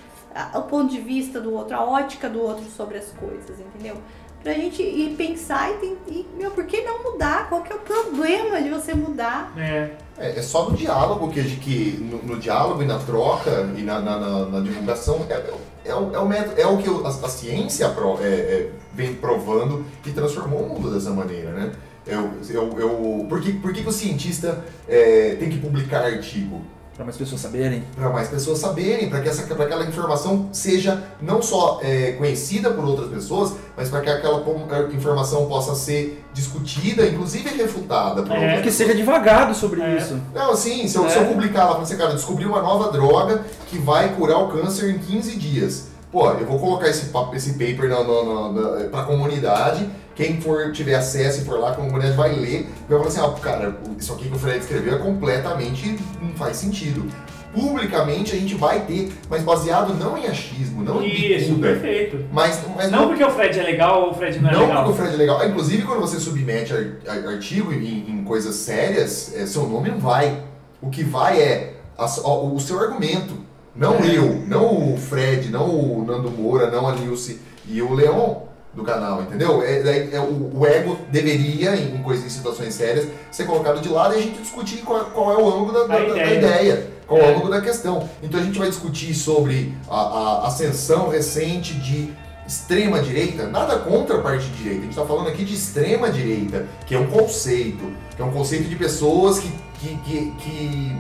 [0.56, 3.96] o ponto de vista do outro, a ótica do outro sobre as coisas, entendeu?
[4.44, 7.50] Pra gente ir pensar e, tem- e meu, por que não mudar?
[7.50, 9.52] Qual que é o problema de você mudar?
[9.58, 9.90] É.
[10.18, 13.70] É, é só no diálogo que, a gente- que no, no diálogo e na troca
[13.78, 15.54] e na, na, na- na divulgação é, é,
[15.90, 19.14] é o, é o método, é o que a, a ciência pro- é- é, vem
[19.16, 21.72] provando e transformou o mundo dessa maneira, né?
[22.08, 26.62] Eu, eu, eu, por que, por que, que o cientista é, tem que publicar artigo?
[27.00, 27.86] Pra mais pessoas saberem.
[27.96, 32.72] Para mais pessoas saberem, para que essa, pra aquela informação seja não só é, conhecida
[32.72, 38.36] por outras pessoas, mas para que aquela é, informação possa ser discutida, inclusive refutada por
[38.36, 38.62] É.
[38.62, 39.96] Que seja divagado sobre É.
[39.96, 40.20] isso.
[40.36, 41.10] não, assim, se eu, É.
[41.10, 44.50] se eu publicar lá, falar assim, cara, descobri uma nova droga que vai curar o
[44.50, 45.88] câncer em 15 dias.
[46.12, 50.74] Pô, eu vou colocar esse, esse paper na, na, na, na, pra comunidade, quem for
[50.74, 53.78] tiver acesso e for lá, a comunidade vai ler, e vai falar assim, ah, cara,
[53.98, 57.06] isso aqui que o Fred escreveu é completamente, não faz sentido.
[57.54, 62.26] Publicamente a gente vai ter, mas baseado não em achismo, não em Isso, bicuda, perfeito.
[62.34, 64.84] mas, mas Não porque o Fred é legal ou o Fred não é não legal.
[64.84, 65.40] porque o Fred é legal.
[65.40, 69.90] Ah, Inclusive, quando você submete ar- ar- artigo em, em coisas sérias, é, seu nome
[69.90, 70.44] não vai.
[70.82, 73.34] O que vai é a ó, o seu argumento.
[73.76, 74.16] Não É.
[74.18, 78.36] eu, não o Fred, não o Nando Moura, não a Nilce e o Leon
[78.74, 79.64] do canal, entendeu?
[79.64, 83.90] É, é- é o, o ego deveria, em, coisas, em situações sérias, ser colocado de
[83.90, 86.38] lado e a gente discutir qual, qual é o ângulo da, da- A da- ideia.
[86.38, 87.36] ideia, qual é o É.
[87.36, 88.08] ângulo da questão.
[88.22, 92.14] Então a gente vai discutir sobre a, a ascensão recente de
[92.48, 94.80] extrema direita, nada contra a parte de direita.
[94.80, 98.32] A gente está falando aqui de extrema direita, que é um conceito, que é um
[98.32, 100.34] conceito de pessoas que, que, que,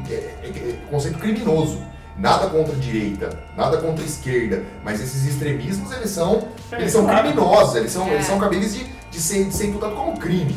[0.08, 1.80] que é, é- é conceito criminoso.
[2.20, 6.92] Nada contra a direita, nada contra a esquerda, mas esses extremismos eles são, É, eles
[6.92, 7.28] são claro.
[7.28, 8.14] criminosos, eles são, É.
[8.16, 10.56] eles são cabíveis de, de, ser, de ser imputado como crime,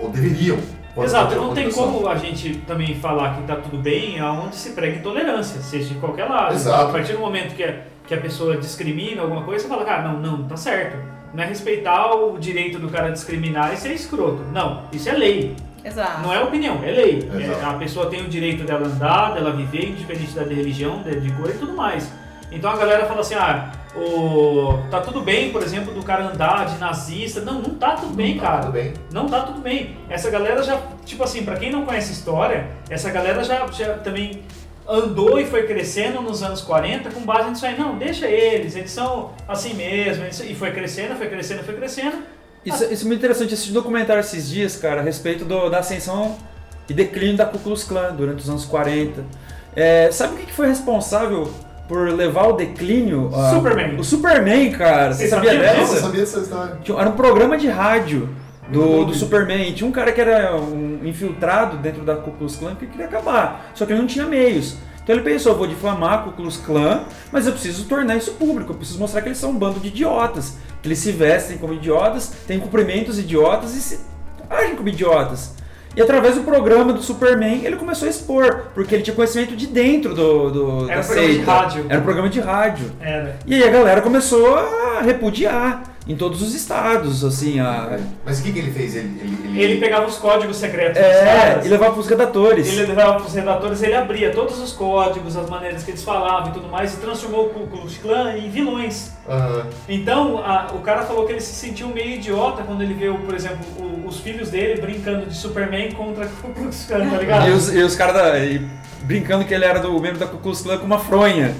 [0.00, 0.58] ou deveriam.
[1.00, 4.96] Exato, não tem como a gente também falar que tá tudo bem aonde se prega
[4.98, 6.54] intolerância, seja de qualquer lado.
[6.56, 6.88] Exato.
[6.88, 10.08] A partir do momento que a, que a pessoa discrimina alguma coisa, você fala, cara,
[10.08, 10.96] não, não, tá certo.
[11.32, 14.42] Não é respeitar o direito do cara discriminar e ser escroto.
[14.52, 15.54] Não, isso é lei.
[15.88, 16.22] Exato.
[16.22, 17.28] Não é opinião, é lei.
[17.32, 21.32] É, a pessoa tem o direito dela andar, dela viver, independente da religião, de, de
[21.32, 22.10] cor e tudo mais.
[22.52, 26.66] Então a galera fala assim, ah, o, tá tudo bem, por exemplo, do cara andar
[26.66, 27.40] de nazista.
[27.40, 28.60] Não, não tá tudo bem, Tá cara.
[28.62, 28.94] Tudo bem.
[29.12, 29.96] Não tá tudo bem.
[30.08, 33.94] Essa galera já, tipo assim, pra quem não conhece a história, essa galera já, já
[33.98, 34.42] também
[34.88, 37.78] andou e foi crescendo nos anos 40 com base nisso aí.
[37.78, 40.24] Não, deixa eles, eles são assim mesmo.
[40.24, 42.16] eles- E foi crescendo, foi crescendo, foi crescendo.
[42.64, 43.50] Isso, isso é muito interessante.
[43.50, 46.36] Eu assisti um documentário esses dias, cara, a respeito do- da ascensão
[46.88, 49.24] e declínio da Ku Klux Klan durante os anos 40.
[49.76, 51.50] É, sabe o que que foi responsável
[51.86, 53.30] por levar o declínio?
[53.34, 53.96] ah, Superman.
[53.98, 55.14] O Superman, cara.
[55.14, 55.94] Você Você sabia dessa?
[55.96, 56.76] Eu sabia dessa história.
[56.98, 58.28] Era um programa de rádio
[58.68, 59.14] do, do.
[59.14, 59.72] Superman.
[59.72, 63.70] Tinha um cara que era um infiltrado dentro da Ku Klux Klan que queria acabar.
[63.74, 64.76] Só que ele não tinha meios.
[65.08, 68.72] Então ele pensou, vou difamar a Ku Klux Klan, mas eu preciso tornar isso público.
[68.72, 70.58] Eu preciso mostrar que eles são um bando de idiotas.
[70.82, 74.00] Que eles se vestem como idiotas, têm cumprimentos idiotas e se
[74.50, 75.54] agem como idiotas.
[75.96, 79.66] E através do programa do Superman, ele começou a expor, porque ele tinha conhecimento de
[79.68, 81.52] dentro do, do Era da um programa de seita.
[81.52, 81.86] rádio.
[81.88, 82.92] Era um programa de rádio.
[83.00, 83.38] Era.
[83.46, 87.98] E aí a galera começou a repudiar em todos os estados, assim, a...
[88.24, 88.96] Mas o que, que ele fez?
[88.96, 91.66] Ele, ele, Ele pegava os códigos secretos dos É, caras.
[91.66, 92.66] e levava pros redatores.
[92.66, 96.48] Ele levava para os redatores, ele abria todos os códigos, as maneiras que eles falavam
[96.48, 99.12] e tudo mais, e transformou o Ku Klux Klan em vilões.
[99.28, 99.66] Aham.
[99.86, 103.34] Então, a- o cara falou que ele se sentiu meio idiota quando ele viu, por
[103.34, 107.48] exemplo, o- os filhos dele brincando de Superman contra o Ku Klux Klan, tá ligado?
[107.48, 108.38] E os, e os caras da-
[109.02, 111.54] brincando que ele era do membro da Ku Klux com uma fronha.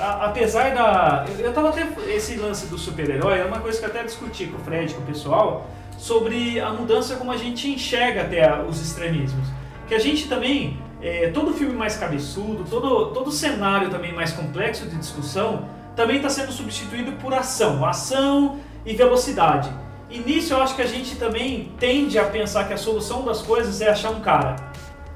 [0.00, 1.24] A- apesar da.
[1.38, 1.86] Eu, eu tava até.
[2.08, 5.00] Esse lance do super-herói é uma coisa que eu até discuti com o Fred, com
[5.02, 9.46] o pessoal, sobre a mudança como a gente enxerga até os extremismos.
[9.86, 10.78] Que a gente também.
[11.02, 16.28] é, todo filme mais cabeçudo, todo, todo cenário também mais complexo de discussão, também está
[16.28, 17.84] sendo substituído por ação.
[17.86, 19.68] Ação e velocidade.
[20.10, 23.42] E nisso eu acho que a gente também tende a pensar que a solução das
[23.42, 24.56] coisas é achar um cara.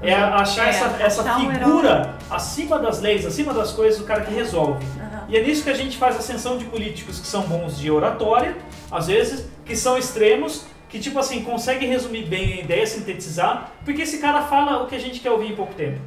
[0.01, 4.03] É achar É, essa, essa achar um figura acima das leis, acima das coisas, o
[4.03, 4.85] cara que resolve.
[4.99, 5.25] Aham.
[5.29, 8.55] E é nisso que a gente faz ascensão de políticos que são bons de oratória,
[8.91, 14.01] às vezes, que são extremos, que tipo assim, conseguem resumir bem a ideia, sintetizar, porque
[14.03, 15.99] esse cara fala o que a gente quer ouvir em pouco tempo.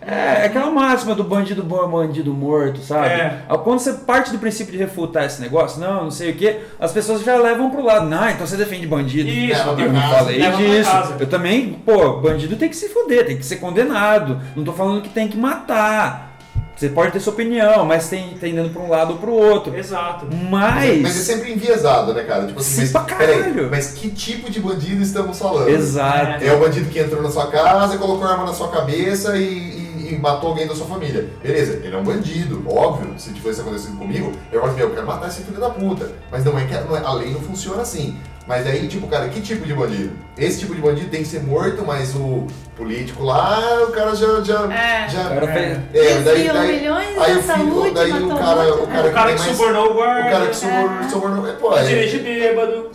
[0.00, 3.08] É, é aquela máxima do bandido bom é bandido morto, sabe?
[3.08, 3.42] É.
[3.62, 6.90] Quando você parte do princípio de refutar esse negócio, não, não sei o que, as
[6.90, 8.06] pessoas já levam pro lado.
[8.08, 9.28] Não, então você defende bandido.
[9.28, 10.90] Isso, pra Eu casa, falei disso.
[11.18, 14.40] Eu também, pô, bandido tem que se fuder, tem que ser condenado.
[14.56, 16.30] Não tô falando que tem que matar.
[16.74, 19.76] Você pode ter sua opinião, mas tem, tem indo pra um lado ou pro outro.
[19.76, 20.26] Exato.
[20.48, 21.02] Mas.
[21.02, 22.46] Mas é sempre enviesado, né, cara?
[22.46, 23.68] Tipo assim, Sim, mas, caralho.
[23.70, 25.68] mas que tipo de bandido estamos falando?
[25.68, 26.42] Exato.
[26.42, 29.42] É o bandido que entrou na sua casa, colocou a arma na sua cabeça e,
[29.42, 31.28] e- e matou alguém da sua família.
[31.42, 33.14] Beleza, ele é um bandido, óbvio.
[33.18, 36.10] Se tivesse acontecido comigo, eu falo, meu, eu quero matar esse filho da puta.
[36.30, 38.16] Mas não é que não é- a lei não funciona assim.
[38.46, 40.10] Mas aí, tipo, cara, que tipo de bandido?
[40.36, 42.46] Esse tipo de bandido tem que ser morto, mas o
[42.76, 44.40] político lá, o cara já.
[44.42, 45.08] já, É.
[45.08, 48.14] já O cara fez- é, daí, Desviou daí, milhões aí o filho, saúde, daí o
[48.26, 51.08] matou cara, o cara O cara que mais- subornou o o guarda, cara que subornou,
[51.10, 52.90] subornou é, pô, é, dirige bêbado.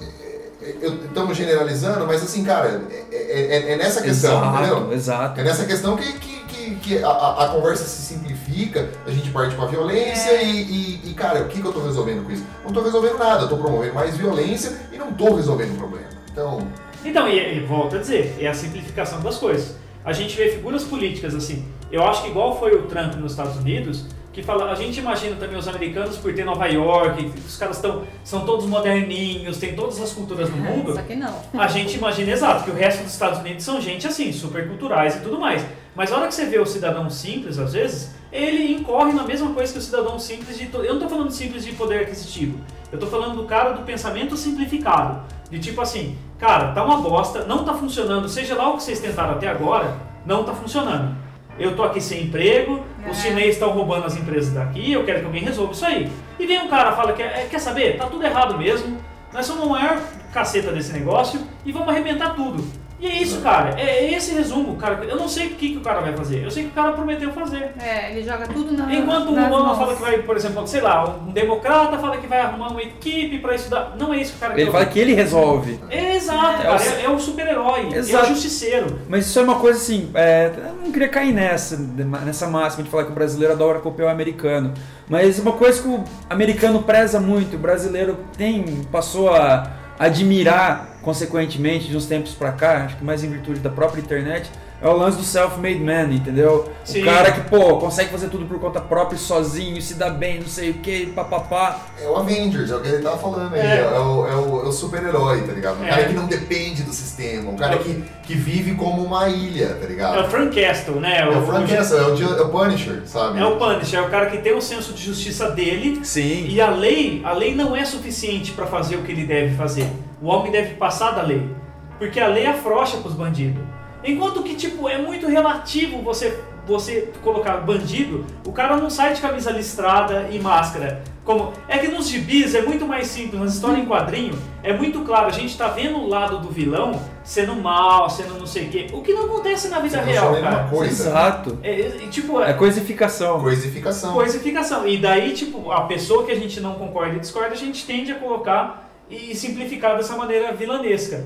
[1.05, 4.93] estamos generalizando, mas assim, cara, é, é- é- é nessa questão, Exato, entendeu?
[4.93, 5.39] exato.
[5.39, 6.34] É nessa questão que, que,
[6.65, 10.43] que, que a, a- a conversa se simplifica, a gente parte pra violência É.
[10.45, 12.43] e, e- e, cara, o que, que eu tô resolvendo com isso?
[12.63, 16.07] Não tô resolvendo nada, eu tô promovendo mais violência e não tô resolvendo o problema.
[16.31, 16.67] Então,
[17.03, 19.75] Então, e, e volto a dizer, é a simplificação das coisas.
[20.03, 21.65] A gente vê figuras políticas assim.
[21.91, 25.35] Eu acho que igual foi o Trump nos Estados Unidos, que fala, a gente imagina
[25.37, 29.99] também os americanos por ter Nova York, os caras estão são todos moderninhos, tem todas
[30.01, 30.93] as culturas do mundo.
[30.93, 31.33] Só que não.
[31.57, 35.15] A gente imagina exato que o resto dos Estados Unidos são gente assim, super culturais
[35.15, 35.65] e tudo mais.
[35.95, 39.53] Mas a hora que você vê o cidadão simples, às vezes, ele incorre na mesma
[39.53, 40.65] coisa que o cidadão simples de.
[40.65, 42.59] to- Eu não tô falando simples de poder aquisitivo.
[42.91, 45.21] Eu tô falando do cara do pensamento simplificado.
[45.49, 48.99] De tipo assim, cara, tá uma bosta, não tá funcionando, seja lá o que vocês
[48.99, 49.95] tentaram até agora,
[50.25, 51.15] não tá funcionando.
[51.57, 53.21] Eu tô aqui sem emprego, os É.
[53.29, 56.11] chineses estão roubando as empresas daqui, eu quero que alguém resolva isso aí.
[56.37, 58.97] E vem um cara e fala que é, quer saber, tá tudo errado mesmo,
[59.31, 59.99] nós somos o maior
[60.33, 62.63] caceta desse negócio e vamos arrebentar tudo.
[63.05, 63.79] E é isso, cara.
[63.79, 65.03] É esse resumo, cara.
[65.05, 66.43] Eu não sei o que, que o cara vai fazer.
[66.43, 67.71] Eu sei que o cara prometeu fazer.
[67.79, 71.17] É, ele joga tudo na Enquanto o Obama fala que vai, por exemplo, sei lá,
[71.27, 73.95] um democrata fala que vai arrumar uma equipe pra estudar.
[73.99, 75.79] Não é isso que o cara Ele fala que ele resolve.
[75.89, 76.75] É exato, É cara.
[76.81, 77.81] o- É, é o super-herói.
[77.91, 78.27] É o Exato.
[78.27, 78.99] justiceiro.
[79.07, 82.89] Mas isso é uma coisa assim, é, eu não queria cair nessa, nessa máxima de
[82.89, 84.73] falar que o brasileiro adora copiar o americano.
[85.07, 91.87] Mas uma coisa que o americano preza muito, o brasileiro tem, passou a admirar consequentemente
[91.87, 94.49] de uns tempos pra cá, acho que mais em virtude da própria internet,
[94.81, 96.69] é o lance do self-made man, entendeu?
[96.83, 97.01] Sim.
[97.01, 100.47] O cara que, pô, consegue fazer tudo por conta própria, sozinho, se dá bem, não
[100.47, 101.79] sei o que, papapá.
[101.99, 103.61] é o Avengers, é o que ele tava falando aí.
[103.61, 103.77] É.
[103.95, 105.79] É, o, é o- é o super-herói, tá ligado?
[105.79, 105.89] O É.
[105.89, 109.87] cara que não depende do sistema, o cara que, que vive como uma ilha, tá
[109.87, 110.17] ligado?
[110.19, 111.19] É o Frank Castle, né?
[111.21, 113.39] É o Frank Castle, é o, é o Punisher, sabe?
[113.39, 116.47] É o Punisher, é o cara que tem o senso de justiça dele Sim.
[116.49, 119.87] e a lei, a lei não é suficiente pra fazer o que ele deve fazer.
[120.21, 121.49] O homem deve passar da lei,
[121.97, 123.61] porque a lei afrouxa pros bandidos.
[124.03, 129.21] Enquanto que tipo é muito relativo você você colocar bandido, o cara não sai de
[129.21, 131.03] camisa listrada e máscara.
[131.23, 135.01] Como é que nos gibis é muito mais simples, nas histórias em quadrinho é muito
[135.01, 138.69] claro, a gente tá vendo o lado do vilão sendo mal, sendo não sei o
[138.69, 138.87] quê.
[138.93, 140.67] O que não acontece na vida Você real, cara.
[140.69, 141.09] coisa.
[141.09, 141.59] Exato.
[141.63, 143.41] É, é, tipo, É coisificação.
[143.41, 144.13] Coisificação.
[144.13, 144.87] coisificação.
[144.87, 148.11] E daí, tipo, a pessoa que a gente não concorda e discorda, a gente tende
[148.11, 151.25] a colocar e simplificar dessa maneira vilanesca.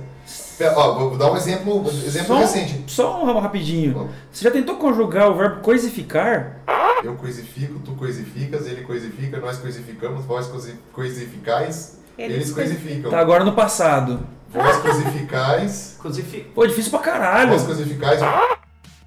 [0.60, 2.84] É, Ó, vou dar um exemplo, exemplo Só, recente.
[2.88, 4.10] só um rapidinho.
[4.32, 6.58] Você já tentou conjugar o verbo coisificar?
[7.04, 13.10] Eu coisifico, tu coisificas, ele coisifica, nós coisificamos, vós coisi- coisificais, Eles eles, coisificam.
[13.10, 14.20] Tá agora no passado.
[14.50, 16.42] Vós coisificais, Coisifi...
[16.54, 17.52] Pô, difícil pra caralho.
[17.52, 18.20] vós coisificais.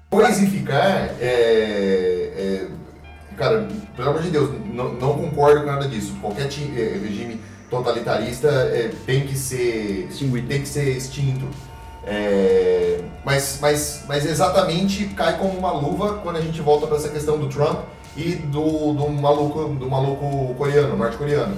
[0.09, 2.67] Coisificar é, é-
[3.37, 6.15] Cara, pelo amor de Deus, não, não concordo com nada disso.
[6.21, 7.41] Qualquer é, regime
[7.77, 10.47] totalitarista é, tem que ser Extinguido.
[10.47, 11.45] tem que ser extinto.
[12.05, 17.09] É, mas, mas, mas exatamente cai como uma luva quando a gente volta para essa
[17.09, 17.79] questão do Trump
[18.17, 21.55] e do, do, maluco, do maluco coreano, norte-coreano.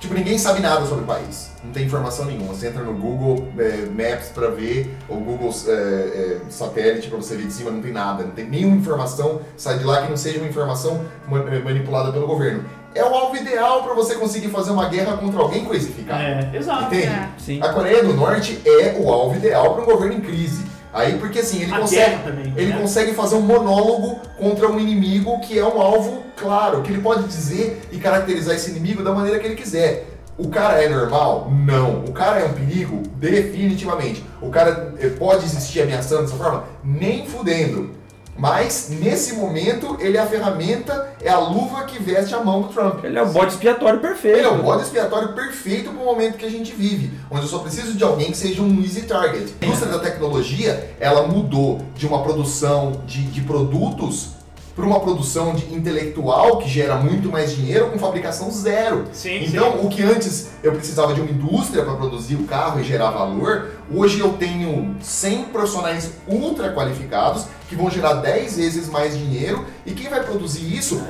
[0.00, 1.52] Tipo, ninguém sabe nada sobre o país.
[1.64, 2.52] Não tem informação nenhuma.
[2.52, 7.34] Você entra no Google é, Maps para ver, ou Google é, é, Satélite para você
[7.34, 8.24] ver de cima, não tem nada.
[8.24, 12.26] Não tem nenhuma informação, sai de lá que não seja uma informação ma- manipulada pelo
[12.26, 12.62] governo.
[12.96, 16.22] É o alvo ideal para você conseguir fazer uma guerra contra alguém coisificado.
[16.22, 16.84] É, exato.
[16.84, 17.06] Entende?
[17.06, 17.28] É.
[17.38, 17.60] Sim.
[17.62, 20.64] A Coreia do Norte é o alvo ideal para um governo em crise.
[20.92, 22.54] Aí, porque assim, ele A consegue, também.
[22.56, 22.78] ele né?
[22.80, 27.24] consegue fazer um monólogo contra um inimigo que é um alvo claro, que ele pode
[27.24, 30.06] dizer e caracterizar esse inimigo da maneira que ele quiser.
[30.38, 31.50] O cara é normal?
[31.50, 32.04] Não.
[32.04, 33.02] O cara é um perigo?
[33.16, 34.24] Definitivamente.
[34.40, 36.64] O cara eh, pode existir ameaçando dessa forma?
[36.84, 37.90] Nem fudendo.
[38.38, 42.68] Mas, nesse momento, ele é a ferramenta, é a luva que veste a mão do
[42.68, 43.02] Trump.
[43.04, 44.38] Ele é o bode expiatório perfeito.
[44.38, 47.48] Ele é o bode expiatório perfeito para o momento que a gente vive, onde eu
[47.48, 49.54] só preciso de alguém que seja um easy target.
[49.60, 54.35] A indústria da tecnologia, ela mudou de uma produção de, de produtos
[54.76, 59.06] para uma produção de intelectual que gera muito mais dinheiro com fabricação zero.
[59.10, 62.84] Sim, então, o que antes eu precisava de uma indústria para produzir o carro e
[62.84, 69.16] gerar valor, hoje eu tenho 100 profissionais ultra qualificados que vão gerar 10 vezes mais
[69.16, 71.02] dinheiro e quem vai produzir isso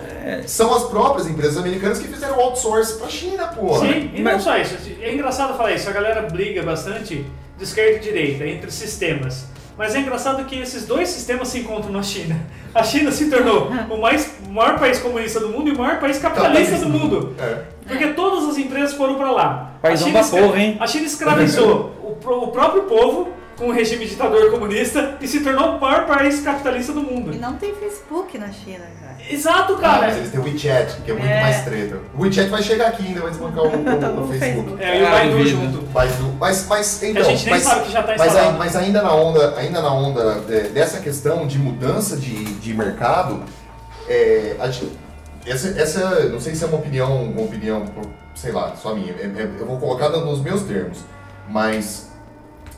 [0.47, 3.79] são as próprias empresas americanas que fizeram outsource para a China, pô.
[3.81, 4.77] Sim, e não só isso.
[5.01, 5.89] É engraçado falar isso.
[5.89, 7.27] A galera briga bastante
[7.59, 9.47] de esquerda e direita entre sistemas.
[9.77, 12.41] Mas é engraçado que esses dois sistemas se encontram na China.
[12.75, 16.01] A China se tornou o, mais, o maior país comunista do mundo e o maior
[16.01, 17.35] país capitalista do mundo.
[17.39, 17.63] É.
[17.87, 19.73] Porque todas as empresas foram para lá.
[19.83, 20.77] A China, da porra, hein?
[20.81, 25.81] a China escravizou o próprio povo com o regime ditador comunista e se tornou o
[25.81, 27.35] maior país capitalista do E mundo.
[27.41, 29.17] não tem Facebook na China, cara.
[29.31, 30.07] Exato, cara.
[30.07, 31.41] mas eles têm o WeChat, que é muito É.
[31.41, 31.99] mais treta.
[32.17, 34.83] O WeChat vai chegar aqui ainda, vai desbancar o, o- o O Facebook.
[34.83, 35.89] É, e o Baidu junto.
[35.93, 38.51] Mas, mas, mas então, a gente nem mas, sabe que já tá mas, instalado.
[38.53, 40.35] ai- mas ainda na onda, ainda na onda
[40.73, 43.43] dessa questão de mudança de, de mercado,
[44.09, 44.93] é, a gente-
[45.47, 47.85] essa, essa, não sei se é uma opinião, uma opinião,
[48.35, 49.13] sei lá, só minha.
[49.13, 50.99] é- é- eu vou colocar nos meus termos,
[51.49, 52.11] mas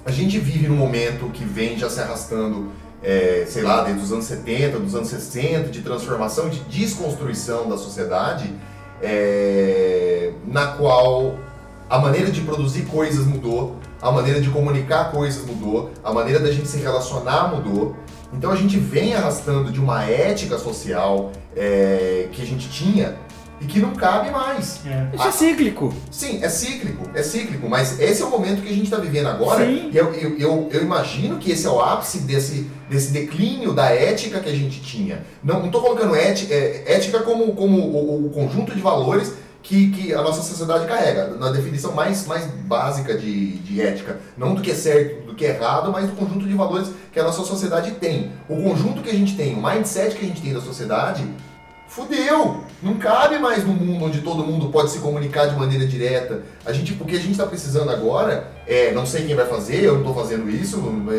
[0.08, 4.10] a gente vive num momento que vem já se arrastando, é, sei lá, desde os
[4.10, 8.50] anos 70, dos anos 60, de transformação, de desconstrução da sociedade,
[9.02, 11.36] é, na qual
[11.90, 16.50] a maneira de produzir coisas mudou, a maneira de comunicar coisas mudou, a maneira da
[16.50, 17.94] gente se relacionar mudou.
[18.32, 23.18] Então a gente vem arrastando de uma ética social é, que a gente tinha
[23.60, 24.80] e que não cabe mais.
[24.86, 25.08] É.
[25.14, 25.94] Isso é cíclico.
[26.10, 29.26] Sim, é cíclico, é cíclico, mas esse é o momento que a gente está vivendo
[29.26, 29.66] agora.
[29.66, 29.90] Sim.
[29.92, 33.86] E eu, eu, eu, eu imagino que esse é o ápice desse, desse declínio da
[33.86, 35.24] ética que a gente tinha.
[35.42, 40.14] Não estou colocando ética, é, ética como, como o, o conjunto de valores que, que
[40.14, 44.18] a nossa sociedade carrega, na definição mais, mais básica de, de ética.
[44.36, 47.18] Não do que é certo, do que é errado, mas do conjunto de valores que
[47.18, 48.32] a nossa sociedade tem.
[48.48, 51.26] O conjunto que a gente tem, o mindset que a gente tem da sociedade,
[51.88, 52.62] Fudeu!
[52.82, 56.42] Não cabe mais no mundo onde todo mundo pode se comunicar de maneira direta.
[56.64, 59.84] A gente, o que a gente está precisando agora é, não sei quem vai fazer,
[59.84, 60.76] eu não estou fazendo isso,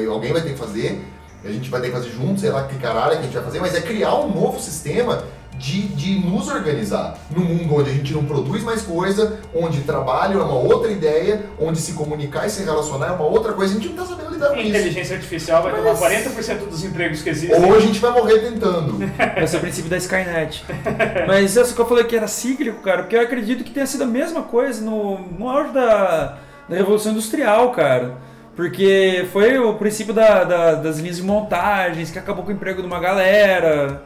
[0.09, 1.03] alguém vai ter que fazer,
[1.43, 3.43] a gente vai ter que fazer junto, sei lá que caralho que a gente vai
[3.43, 5.23] fazer, mas é criar um novo sistema
[5.59, 10.39] de, de nos organizar num mundo onde a gente não produz mais coisa, onde trabalho
[10.39, 13.75] é uma outra ideia, onde se comunicar e se relacionar é uma outra coisa, a
[13.79, 14.69] gente não está sabendo lidar A com isso.
[14.69, 17.61] inteligência artificial vai tomar 40% dos empregos que existem.
[17.61, 18.97] Ou a gente vai morrer tentando.
[19.35, 20.63] Vai ser o princípio da Skynet.
[21.27, 24.03] Mas isso que eu falei que era cíclico, cara, porque eu acredito que tenha sido
[24.03, 26.37] a mesma coisa no, no auge da,
[26.69, 28.15] da Revolução Industrial, cara.
[28.55, 32.81] Porque foi o princípio da- da- das linhas de montagens que acabou com o emprego
[32.81, 34.03] de uma galera.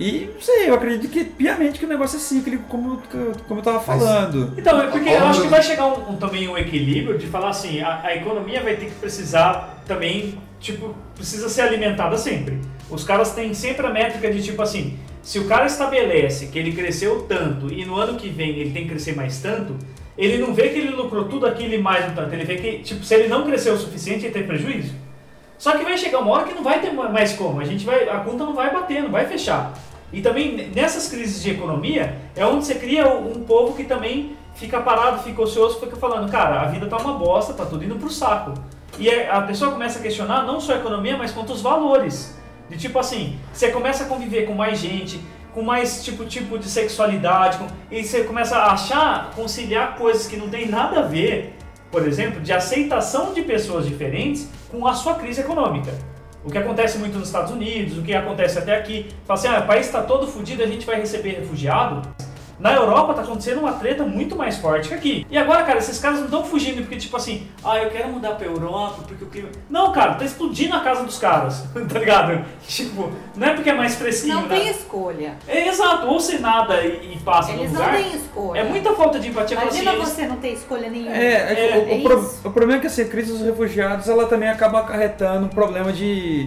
[0.00, 3.02] E não sei, eu acredito que piamente que o negócio é cíclico, como,
[3.46, 4.54] como eu tava falando.
[4.56, 7.50] Então, é porque eu acho que vai chegar um, um- também um equilíbrio de falar
[7.50, 12.58] assim, a, a economia vai ter que precisar também, tipo, precisa ser alimentada sempre.
[12.88, 16.72] Os caras têm sempre a métrica de tipo assim, se o cara estabelece que ele
[16.72, 19.76] cresceu tanto e no ano que vem ele tem que crescer mais tanto,
[20.16, 22.78] ele não vê que ele lucrou tudo aquilo e mais um tanto, ele vê que,
[22.78, 24.94] tipo, se ele não cresceu o suficiente, ele tem prejuízo.
[25.58, 28.08] Só que vai chegar uma hora que não vai ter mais como, a gente vai,
[28.08, 29.74] a conta não vai bater, não vai fechar.
[30.12, 34.80] E também nessas crises de economia é onde você cria um povo que também fica
[34.80, 38.10] parado, fica ocioso, fica falando, cara, a vida tá uma bosta, tá tudo indo pro
[38.10, 38.54] saco.
[38.98, 42.36] E é- a pessoa começa a questionar não só a economia, mas quanto os valores.
[42.68, 45.20] De tipo assim, você começa a conviver com mais gente,
[45.54, 50.36] com mais tipo, tipo de sexualidade, com- e você começa a achar, conciliar coisas que
[50.36, 51.56] não tem nada a ver,
[51.90, 55.92] por exemplo, de aceitação de pessoas diferentes com a sua crise econômica.
[56.42, 59.06] O que acontece muito nos Estados Unidos, o que acontece até aqui.
[59.26, 62.08] Fala assim, ah, o país está todo fodido, a gente vai receber refugiado.
[62.60, 65.26] Na Europa tá acontecendo uma treta muito mais forte que aqui.
[65.30, 68.32] E agora, cara, esses caras não estão fugindo porque, tipo assim, ah, eu quero mudar
[68.32, 69.48] pra Europa porque o clima.
[69.70, 72.44] Não, cara, tá explodindo a casa dos caras, tá ligado?
[72.68, 74.58] Tipo, não é porque é mais fresquinho, Não né?
[74.58, 75.36] tem escolha.
[75.48, 77.96] É exato, ou você nada e, e passa Eles no não lugar.
[78.02, 78.60] têm escolha.
[78.60, 79.56] É muita falta de empatia.
[79.60, 81.16] Imagina assim, eles- você não ter escolha nenhuma.
[81.16, 83.40] É, é É, o, o é pro- o problema é que assim, a crise dos
[83.40, 86.46] refugiados ela também acaba acarretando um problema de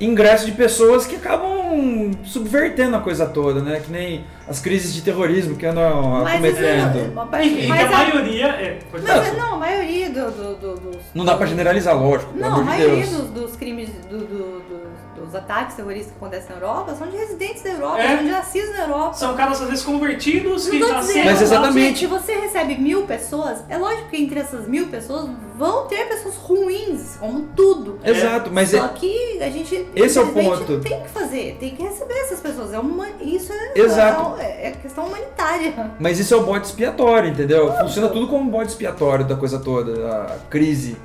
[0.00, 3.80] ingresso de pessoas que acabam subvertendo a coisa toda, né?
[3.84, 7.14] Que nem as crises de terrorismo que andam Mas acometendo.
[7.14, 8.46] não, que mas a maioria.
[8.48, 10.96] É, Mas, não, a maioria do, do- do- dos.
[11.14, 13.10] Não dá pra generalizar, lógico, Não, a de maioria Deus.
[13.10, 14.90] dos, dos crimes, do- do- dos,
[15.26, 18.16] dos ataques terroristas que acontecem na Europa são de residentes da Europa, É.
[18.16, 19.14] são de nascidos na Europa.
[19.14, 21.24] São caras às vezes convertidos Não que nasceram.
[21.26, 21.98] Mas exatamente.
[22.00, 26.36] se você recebe mil pessoas, é lógico que entre essas mil pessoas vão ter pessoas
[26.36, 28.00] ruins, como tudo.
[28.02, 30.80] Exato, mas Só é, que a gente Esse é o ponto.
[30.80, 32.72] tem que fazer, tem que receber essas pessoas.
[32.72, 34.39] É uma, isso é, Exato.
[34.40, 35.72] É, é questão humanitária.
[35.98, 37.72] Mas isso é o bode expiatório, entendeu?
[37.78, 40.96] Funciona tudo como um bode expiatório da coisa toda, a crise.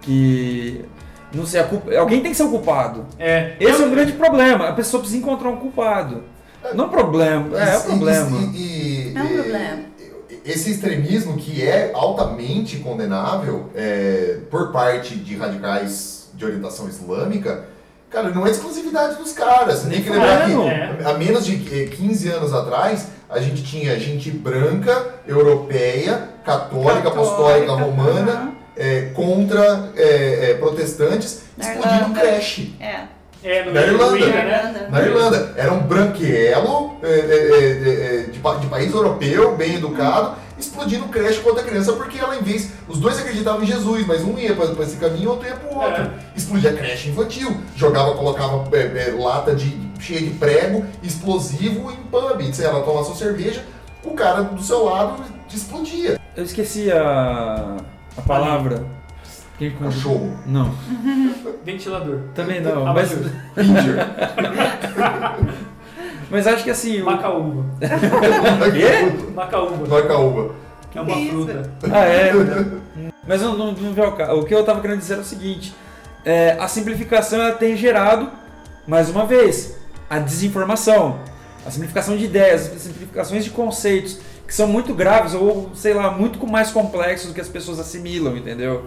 [0.00, 0.84] Que.
[1.32, 3.06] Não sei, a culpa, alguém tem que ser o culpado.
[3.18, 4.68] É, Esse é o grande problema.
[4.68, 6.22] A pessoa precisa encontrar um culpado.
[6.74, 8.38] Não problema, é, é E- o problema.
[8.54, 9.78] e- e- É um e- problema.
[10.44, 17.64] Esse extremismo que é altamente condenável é, por parte de radicais de orientação islâmica,
[18.14, 19.80] cara, não é exclusividade dos caras.
[19.80, 20.62] Você tem que lembrar Claro.
[20.62, 21.06] que É.
[21.06, 27.08] há menos de eh, 15 anos atrás, a gente tinha gente branca, europeia, católica, Católica,
[27.08, 32.74] apostólica romana, eh, contra eh, eh, protestantes, explodindo creche.
[32.80, 33.00] É.
[33.42, 34.16] É, no Na Irlanda.
[34.18, 34.48] Irlanda, Na né?
[34.48, 34.88] Irlanda.
[34.90, 35.52] Na Irlanda.
[35.56, 41.40] Era um branquelo é, é, é, é, de, de país europeu, bem educado, explodindo creche
[41.40, 42.72] contra a criança, porque ela, em vez.
[42.88, 45.78] Os dois acreditavam em Jesus, mas um ia para esse caminho, outro ia para o
[45.80, 46.02] outro.
[46.02, 46.10] É.
[46.36, 52.52] Explodia creche infantil, jogava, colocava é, é, lata de, cheia de prego, explosivo em pub.
[52.52, 53.64] Se ela tomar sua cerveja,
[54.04, 56.20] o cara do seu lado explodia.
[56.36, 57.76] Eu esqueci a,
[58.16, 58.84] a palavra.
[59.56, 60.36] Quem- Cachorro.
[60.46, 60.74] Não,
[61.64, 62.18] Ventilador.
[62.34, 62.84] também não.
[62.86, 63.30] Mas, Abajur.
[63.54, 63.96] Pincher.
[66.30, 67.00] mas acho que assim.
[67.00, 67.64] o- Macaúba.
[68.72, 69.30] Quê?
[69.34, 69.86] Macaúba.
[69.88, 70.54] Macaúba.
[70.94, 71.30] É uma Isso.
[71.32, 71.70] fruta.
[71.92, 72.32] Ah, é.
[73.26, 74.38] Mas não, não, não.
[74.38, 75.74] O que eu tava querendo dizer era o seguinte:
[76.24, 78.30] é, a simplificação ela tem gerado,
[78.86, 79.76] mais uma vez,
[80.08, 81.18] a desinformação,
[81.66, 86.10] a simplificação de ideias, as simplificações de conceitos que são muito graves ou, sei lá,
[86.10, 88.84] muito mais complexos do que as pessoas assimilam, entendeu?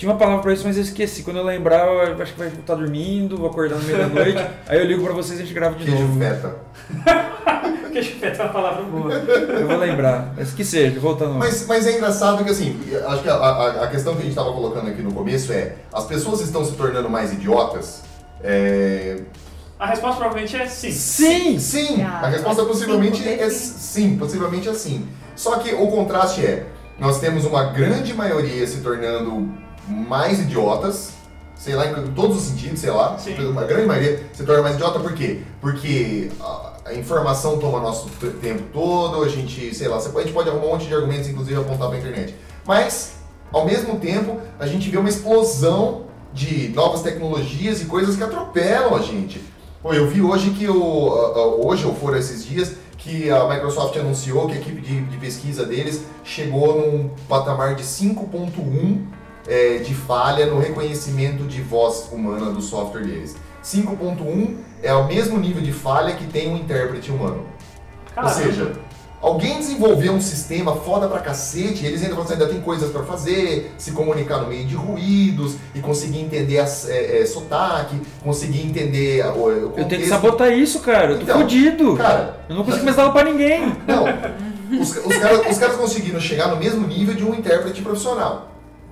[0.00, 1.22] Tinha uma palavra pra isso, mas eu esqueci.
[1.22, 4.46] Quando eu lembrar, eu acho que vai estar dormindo, vou acordar no meio da noite.
[4.66, 6.18] aí eu ligo pra vocês e a gente grava de Queijo novo.
[6.18, 6.56] feta.
[7.82, 9.12] Porque chupeta é uma palavra boa.
[9.12, 10.32] Eu vou lembrar.
[10.38, 11.34] Mas que seja, voltando.
[11.34, 14.30] Mas, mas é engraçado que assim, acho que a, a, a questão que a gente
[14.30, 18.00] estava colocando aqui no começo é as pessoas estão se tornando mais idiotas.
[18.42, 19.18] É...
[19.78, 20.92] A resposta provavelmente é sim.
[20.92, 21.58] Sim!
[21.58, 23.74] Sim, Ah, a resposta possivelmente é sim.
[24.10, 25.06] sim, possivelmente é sim.
[25.36, 26.64] Só que o contraste é,
[26.98, 29.60] nós temos uma grande maioria se tornando
[29.90, 31.12] mais idiotas,
[31.54, 33.34] sei lá, em todos os sentidos, sei lá, Sim.
[33.46, 35.40] uma grande maioria se torna mais idiota por quê?
[35.60, 38.08] Porque a, informação toma nosso
[38.40, 41.60] tempo todo, a gente, sei lá, a gente pode arrumar um monte de argumentos, inclusive
[41.60, 42.34] apontar pra internet.
[42.66, 43.12] Mas,
[43.52, 48.94] ao mesmo tempo, a gente vê uma explosão de novas tecnologias e coisas que atropelam
[48.94, 49.42] a gente.
[49.82, 51.64] Pô, eu vi hoje que o.
[51.64, 55.64] hoje, ou foram esses dias, que a Microsoft anunciou que a equipe de, de pesquisa
[55.64, 59.19] deles chegou num patamar de 5.1
[59.50, 63.36] é, de falha no reconhecimento de voz humana do software deles.
[63.62, 67.44] 5.1 é o mesmo nível de falha que tem um intérprete humano.
[68.08, 68.34] Ou Caramba.
[68.34, 68.72] seja,
[69.20, 73.02] alguém desenvolveu um sistema foda pra cacete, e eles ainda assim, ainda tem coisas pra
[73.02, 78.62] fazer, se comunicar no meio de ruídos, e conseguir entender as, é, é, sotaque, conseguir
[78.66, 81.12] entender o, o Eu tenho que sabotar isso, cara.
[81.12, 81.96] Eu tô Então, fudido.
[81.96, 83.76] Cara, Eu não consigo mais dar pra ninguém.
[83.86, 84.04] não.
[84.80, 88.49] Os, os caras, os caras conseguiram chegar no mesmo nível de um intérprete profissional.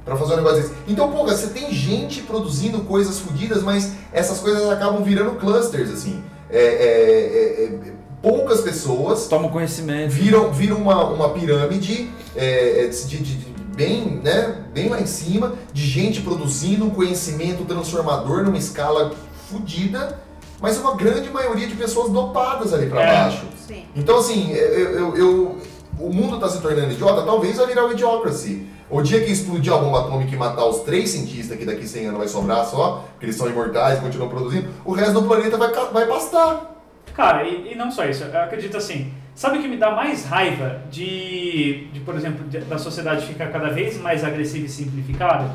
[0.09, 0.72] Pra fazer um negócio desse.
[0.88, 6.22] Então, pô, você tem gente produzindo coisas fodidas, mas essas coisas acabam virando clusters, assim.
[6.50, 7.92] É, é, é, é,
[8.22, 10.11] poucas pessoas Toma conhecimento.
[10.11, 15.06] viram, viram uma, uma pirâmide é, é, de, de- de- bem, né, bem lá em
[15.06, 19.12] cima, de gente produzindo um conhecimento transformador numa escala
[19.48, 20.18] fodida,
[20.61, 23.06] mas uma grande maioria de pessoas dopadas ali pra É.
[23.24, 23.44] baixo.
[23.68, 23.84] Sim.
[23.94, 25.59] Então, assim, eu, eu- eu-
[26.00, 28.66] o mundo está se tornando idiota, talvez vai virar o idiocracy.
[28.91, 32.07] O dia que explodir a bomba atômica e matar os três cientistas que daqui 100
[32.07, 35.57] anos vai sobrar só, porque eles são imortais e continuam produzindo, o resto do planeta
[35.59, 36.74] vai, vai pastar.
[37.14, 39.12] Cara, e, e não só isso, eu acredito assim.
[39.34, 43.49] Sabe o que me dá mais raiva de, de por exemplo, de- da sociedade ficar
[43.53, 45.51] cada vez mais agressiva e simplificada?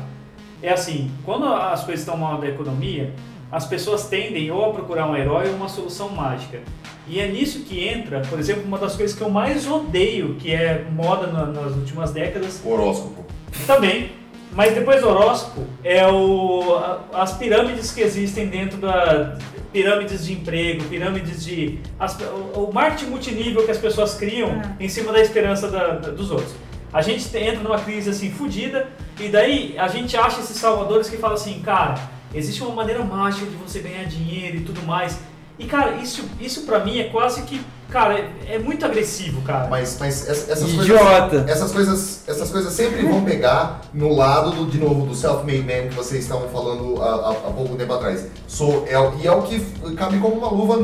[0.62, 3.12] É assim, quando as coisas estão mal da economia,
[3.52, 6.60] as pessoas tendem ou a procurar um herói ou uma solução mágica.
[7.06, 10.52] E é nisso que entra, por exemplo, uma das coisas que eu mais odeio, que
[10.52, 13.24] é moda na- nas últimas décadas, Horóscopo.
[13.66, 14.10] também.
[14.52, 16.78] Mas depois do horóscopo é o,
[17.12, 19.36] as pirâmides que existem dentro da
[19.72, 22.16] pirâmides de emprego, pirâmides de as-
[22.54, 26.30] o, o marketing multinível que as pessoas criam em cima da esperança da- da- dos
[26.30, 26.54] outros.
[26.92, 28.86] A gente te- entra numa crise assim fodida
[29.18, 31.96] e daí a gente acha esses salvadores que falam assim, cara,
[32.32, 35.18] existe uma maneira mágica de você ganhar dinheiro e tudo mais.
[35.58, 39.68] E cara, isso isso para mim é quase que, cara, é, é muito agressivo, cara.
[39.68, 41.28] Mas, mas essa- essas Idiota.
[41.28, 41.48] coisas.
[41.48, 45.88] Essas coisas, essas coisas sempre vão pegar no lado do, de novo do self-made man
[45.88, 48.26] que vocês estavam falando há, há- há pouco tempo atrás.
[48.48, 49.60] Sou, é, e é o que
[49.96, 50.76] cabe como uma luva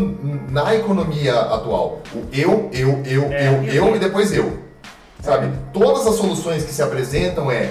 [0.50, 2.00] na economia atual.
[2.14, 3.48] O eu, eu, eu, É.
[3.48, 4.56] eu, eu e depois eu.
[5.20, 5.52] Sabe?
[5.72, 7.70] Todas as soluções que se apresentam é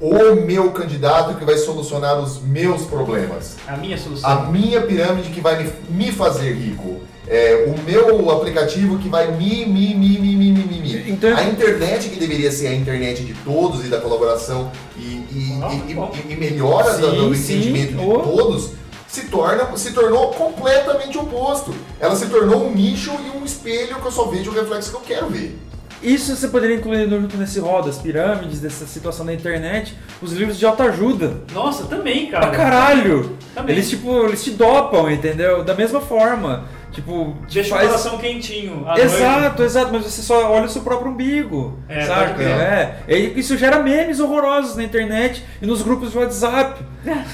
[0.00, 3.56] o meu candidato que vai solucionar os meus problemas.
[3.66, 4.28] A minha solução.
[4.30, 7.00] A minha pirâmide que vai me, me fazer rico.
[7.28, 11.10] É, o meu aplicativo que vai me, me, me, me, me, me, me.
[11.10, 15.58] Então- A internet que deveria ser a internet de todos e da colaboração e, e,
[15.60, 16.12] Ah, e- bom.
[16.28, 17.54] e- e melhora do, Sim, do sim.
[17.56, 18.18] entendimento de Oh.
[18.20, 18.70] todos,
[19.08, 21.74] se, torna, se tornou completamente oposto.
[21.98, 24.96] Ela se tornou um nicho e um espelho que eu só vejo o reflexo que
[24.96, 25.58] eu quero ver.
[26.02, 30.58] Isso você poderia incluir junto nesse rol das pirâmides, dessa situação da internet, os livros
[30.58, 31.34] de autoajuda.
[31.52, 32.46] Nossa, também, cara.
[32.48, 33.36] Pra caralho!
[33.54, 33.74] Também.
[33.74, 35.64] Eles, tipo, eles te dopam, entendeu?
[35.64, 36.64] Da mesma forma.
[36.96, 37.88] Tipo, Deixa o faz...
[37.90, 38.86] coração quentinho.
[38.96, 41.78] Exato, exato, mas você só olha o seu próprio umbigo.
[41.90, 42.42] É, saca?
[42.42, 42.96] É.
[43.06, 46.82] E isso gera memes horrorosos na internet e nos grupos de WhatsApp.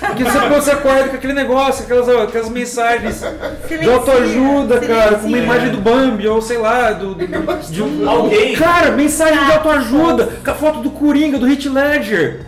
[0.00, 3.22] Porque você, você acorda com aquele negócio, aquelas, aquelas mensagens
[3.80, 8.10] de autoajuda, cara, com uma imagem do Bambi, ou sei lá, do, do- de um.
[8.10, 8.56] Alguém.
[8.56, 12.40] Cara, mensagem de autoajuda, com a foto do Coringa, do Hit Ledger.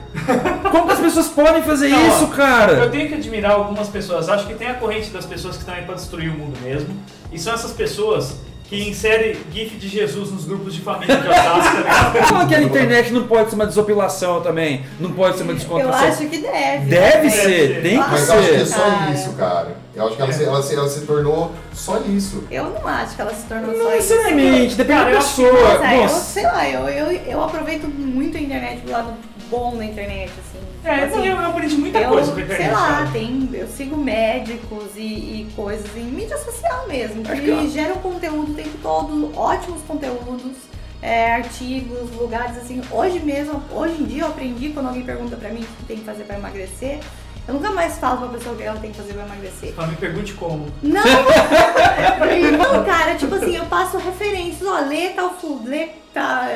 [0.71, 2.89] Como que as pessoas podem fazer Não, isso, Eu cara?
[2.89, 4.29] tenho que admirar algumas pessoas.
[4.29, 6.97] Acho que tem a corrente das pessoas que estão aí pra destruir o mundo mesmo.
[7.33, 11.77] E são essas pessoas que inserem GIF de Jesus nos grupos de família de Osasco.
[11.81, 12.23] né?
[12.27, 15.57] Fala que a internet não pode ser uma desopilação também, não pode ser uma Eu
[15.57, 16.09] descontração.
[16.09, 16.87] acho que deve.
[16.87, 17.31] Deve né?
[17.31, 17.83] ser, ser.
[17.83, 18.67] tem que Mas eu acho que é ser.
[18.67, 19.77] só isso, cara.
[19.95, 22.43] Eu acho que ela, se, ela, se, ela se tornou só isso.
[22.51, 24.15] Eu não acho que ela se tornou Não só isso.
[24.15, 25.79] necessariamente, depende Cara, da eu acho que- pessoa.
[25.79, 29.13] Mas, é, eu, sei lá, eu, eu, eu aproveito muito a internet do lado
[29.51, 30.65] bom da internet, assim.
[30.85, 32.63] É, Tipo assim, eu, eu aprendi muita eu, coisa com a internet.
[32.67, 37.69] sei lá, tem, eu sigo médicos e, e coisas em mídia social mesmo, que que-
[37.71, 40.53] geram conteúdo o tempo todo, ótimos conteúdos,
[41.01, 42.81] é, artigos, lugares assim.
[42.91, 45.99] Hoje mesmo, hoje em dia eu aprendi quando alguém pergunta pra mim o que tem
[45.99, 46.99] que fazer pra emagrecer.
[47.47, 49.75] Eu nunca mais falo pra pessoa o que ela tem que fazer pra emagrecer.
[49.75, 50.67] Só me pergunte como.
[50.83, 51.03] Não!
[52.59, 56.49] não, cara, tipo assim, eu passo referências, ó, lê tal lê, tá,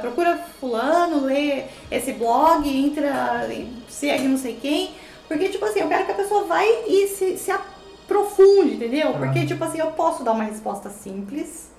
[0.00, 3.48] procura fulano, lê esse blog, entra,
[3.88, 4.92] segue não sei quem.
[5.26, 9.14] Porque, tipo assim, eu quero que a pessoa vai e se, se aprofunde, entendeu?
[9.14, 11.70] Porque, tipo assim, eu posso dar uma resposta simples,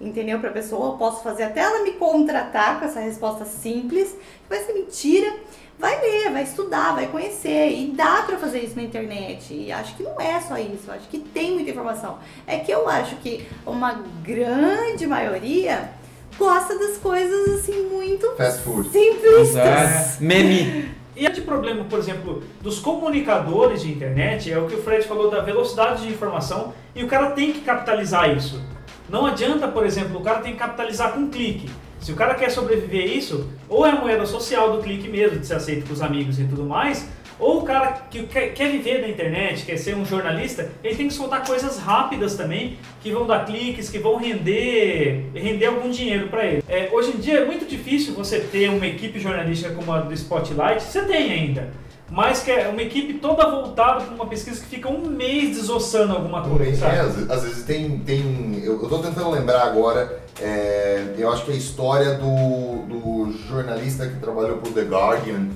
[0.00, 0.38] entendeu?
[0.38, 4.14] Pra pessoa, eu posso fazer até ela me contratar com essa resposta simples,
[4.48, 5.34] vai ser mentira.
[5.78, 7.70] Vai ler, vai estudar, vai conhecer.
[7.70, 9.54] E dá pra fazer isso na internet.
[9.54, 10.90] E acho que não é só isso.
[10.90, 12.18] Acho que tem muita informação.
[12.46, 15.90] É que eu acho que uma grande maioria
[16.36, 18.88] gosta das coisas assim muito Fast food.
[18.90, 19.54] simplistas.
[19.54, 20.22] Exato.
[20.24, 20.98] Meme.
[21.14, 25.28] E de problema, por exemplo, dos comunicadores de internet é o que o Fred falou
[25.28, 28.62] da velocidade de informação e o cara tem que capitalizar isso.
[29.08, 31.68] Não adianta, por exemplo, o cara tem que capitalizar com um clique.
[32.00, 35.38] Se o cara quer sobreviver a isso, ou é a moeda social do clique mesmo,
[35.38, 39.00] de ser aceito com os amigos e tudo mais, ou o cara que quer, viver
[39.00, 43.26] da internet, quer ser um jornalista, ele tem que soltar coisas rápidas também, que vão
[43.26, 46.64] dar cliques, que vão render, render algum dinheiro para ele.
[46.68, 50.12] É, hoje em dia é muito difícil você ter uma equipe jornalística como a do
[50.12, 51.70] Spotlight, você tem ainda,
[52.10, 56.12] mas que é uma equipe toda voltada para uma pesquisa que fica um mês desossando
[56.14, 56.86] alguma Um mês, coisa.
[56.86, 57.98] é, às, vezes- às vezes tem.
[58.00, 64.06] tem eu, tô tentando lembrar agora, é, eu acho que a história do, do jornalista
[64.06, 65.48] que trabalhou pro The Guardian,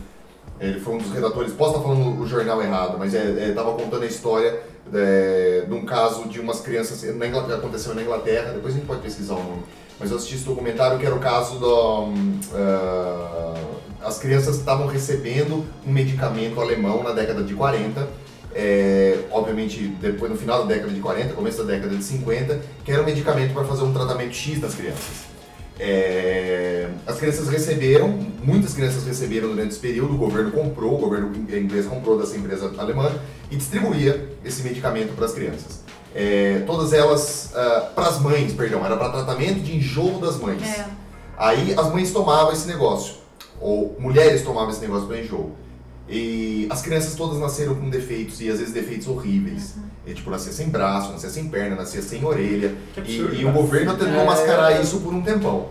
[0.61, 3.72] ele foi um dos redatores, posso estar falando o jornal errado, mas é, é, tava
[3.72, 4.61] contando a história
[4.94, 8.86] é, de um caso de umas crianças, na Inglaterra, aconteceu na Inglaterra, depois a gente
[8.86, 9.62] pode pesquisar o nome,
[9.98, 12.03] mas eu assisti esse documentário que era o caso do.
[12.05, 13.51] hum, ah,
[14.12, 18.06] as crianças estavam recebendo um medicamento alemão na década de 40,
[18.54, 22.92] é, obviamente depois no final da década de 40, começo da década de 50, que
[22.92, 25.32] era um medicamento para fazer um tratamento X nas crianças.
[25.80, 28.08] É, as crianças receberam,
[28.44, 32.70] muitas crianças receberam durante esse período, o governo comprou, o governo inglês comprou dessa empresa
[32.76, 33.10] alemã
[33.50, 35.80] e distribuía esse medicamento para as crianças.
[36.14, 37.50] É, todas elas,
[37.94, 40.62] para as mães, perdão, era para tratamento de enjoo das mães.
[40.62, 40.84] É.
[41.38, 43.22] Aí as mães tomavam esse negócio,
[43.62, 45.52] ou mulheres tomavam esse negócio para enjoo.
[46.08, 49.76] E as crianças todas nasceram com defeitos, e às vezes defeitos horríveis.
[50.06, 52.74] E, tipo, nascia sem braço, nascia sem perna, nascia sem orelha.
[52.92, 53.58] Que E, absurdo, e o cara.
[53.58, 54.24] governo tentou É.
[54.24, 55.68] mascarar isso por um tempão.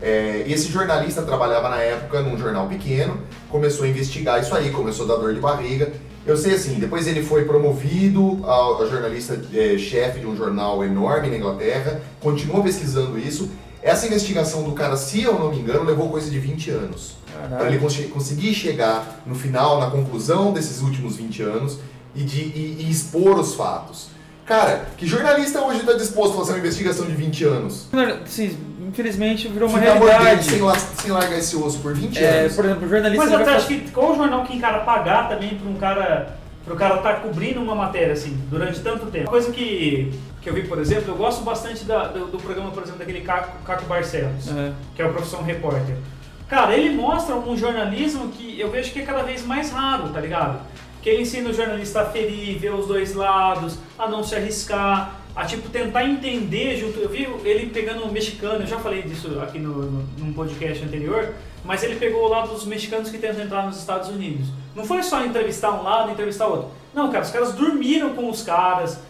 [0.00, 3.18] É, e esse jornalista trabalhava na época num jornal pequeno,
[3.50, 5.92] começou a investigar isso aí, começou a dar dor de barriga.
[6.26, 10.82] Eu sei assim, depois ele foi promovido a, a jornalista é, chefe de um jornal
[10.84, 13.50] enorme na Inglaterra, continuou pesquisando isso.
[13.84, 17.16] Essa investigação do cara, se eu não me engano, levou coisa de 20 anos.
[17.50, 21.78] Para ele cons- conseguir chegar no final, na conclusão desses últimos 20 anos
[22.16, 24.08] e, de, e- e expor os fatos.
[24.46, 27.86] Cara, que jornalista hoje está disposto a fazer uma investigação de 20 anos?
[28.26, 28.56] Sim,
[28.88, 30.44] infelizmente virou uma Ficar realidade.
[30.50, 32.54] sem, la- sem largar esse osso por 20 É, anos.
[32.54, 35.56] por exemplo, o jornalista Mas vai acho que qual o jornal que encara pagar também
[35.58, 39.24] para um cara pro cara estar cobrindo uma matéria assim durante tanto tempo.
[39.24, 40.14] Uma coisa que,
[40.44, 43.22] que eu vi, por exemplo, eu gosto bastante da- do, do programa, por exemplo, daquele
[43.22, 44.72] Caco, Caco Barcelos, É.
[44.94, 45.96] que é o Profissão Repórter.
[46.48, 50.20] Cara, ele mostra um jornalismo que eu vejo que é cada vez mais raro, tá
[50.20, 50.60] ligado?
[51.02, 55.14] Que ele ensina o jornalista a ferir, ver os dois lados, a não se arriscar,
[55.34, 56.98] a tipo tentar entender junto.
[57.00, 60.84] Eu vi ele pegando um mexicano, eu já falei disso aqui no, no, num podcast
[60.84, 61.32] anterior,
[61.64, 64.48] mas ele pegou o lado dos mexicanos que tentam entrar nos Estados Unidos.
[64.76, 66.70] Não foi só entrevistar um lado e entrevistar outro.
[66.92, 69.00] Não, cara, os caras dormiram com os caras,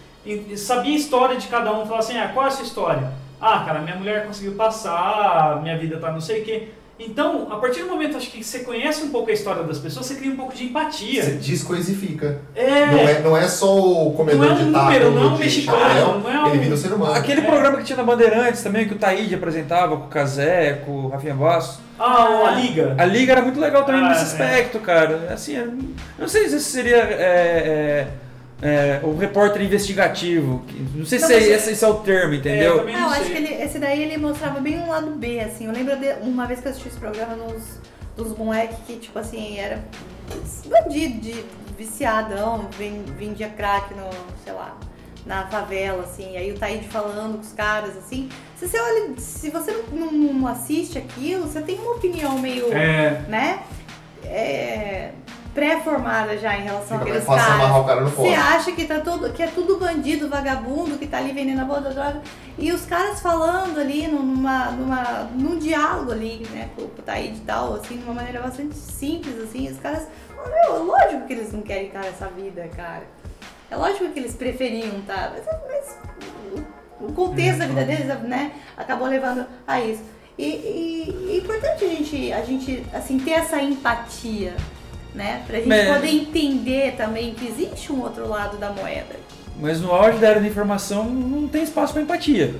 [0.56, 3.10] sabia a história de cada um, falava assim, ah, qual é a sua história?
[3.40, 6.68] Ah, cara, minha mulher conseguiu passar, minha vida tá não sei o quê.
[6.96, 10.06] Então, a partir do momento acho que você conhece um pouco a história das pessoas,
[10.06, 11.24] você cria um pouco de empatia.
[11.24, 12.38] Você descoisifica.
[12.54, 12.86] É.
[12.86, 15.26] Não, é, não é só o comedor Não é um de taco, número, não é
[15.26, 17.12] um mexicano, chapéu, não é um- Ele vira um ser humano.
[17.14, 17.44] Aquele É.
[17.44, 21.08] programa que tinha na Bandeirantes também, que o Taíde apresentava com o Casé, com o
[21.08, 21.80] Rafinha Bastos.
[21.98, 22.94] Ah, a Liga.
[22.96, 24.44] A liga era muito legal também Ah, nesse é.
[24.44, 25.28] aspecto, cara.
[25.32, 25.72] Assim, eu
[26.16, 28.06] não sei se seria é,
[28.64, 30.64] é, é, o repórter investigativo.
[30.94, 32.78] Não sei Não, se é, é- esse, esse é o termo, entendeu?
[32.78, 35.66] também Não, não acho que ele, esse daí ele mostrava bem um lado B, assim.
[35.66, 37.78] Eu lembro de uma vez que eu assisti esse programa nos,
[38.16, 39.84] dos moleques que, tipo assim, era
[40.66, 41.44] bandido, de
[41.76, 44.08] viciadão, ven- vendia crack no,
[44.42, 44.76] sei lá,
[45.26, 46.36] na favela, assim.
[46.36, 48.28] Aí o Taíde falando com os caras, assim.
[48.56, 52.72] Se você olha, se você não, não- não assiste aquilo, você tem uma opinião meio,
[52.72, 53.22] É.
[53.28, 53.58] né?
[54.26, 55.10] é,
[55.55, 57.46] pré-formada já em relação Fica àqueles caras.
[57.46, 61.07] amarrar o cara no Você acha que, tá tudo, que é tudo bandido, vagabundo, que
[61.07, 62.20] tá ali vendendo a boa da droga.
[62.59, 65.02] E os caras falando ali numa, numa,
[65.34, 69.38] num diálogo ali, né, com o Taíde e tal, assim, de uma maneira bastante simples,
[69.42, 70.07] assim, os caras
[70.66, 73.05] meu, lógico que eles não querem estar nessa vida, cara.
[73.70, 75.98] É lógico que eles preferiam estar, mas, mas
[77.00, 80.02] o- o contexto da vida deles, né, acabou levando a isso.
[80.36, 84.55] E, e- é importante a gente, a gente, assim, ter essa empatia,
[85.14, 89.16] né, pra gente Mas- poder entender também que existe um outro lado da moeda.
[89.60, 92.54] Mas no auge da era da informação não tem espaço para empatia.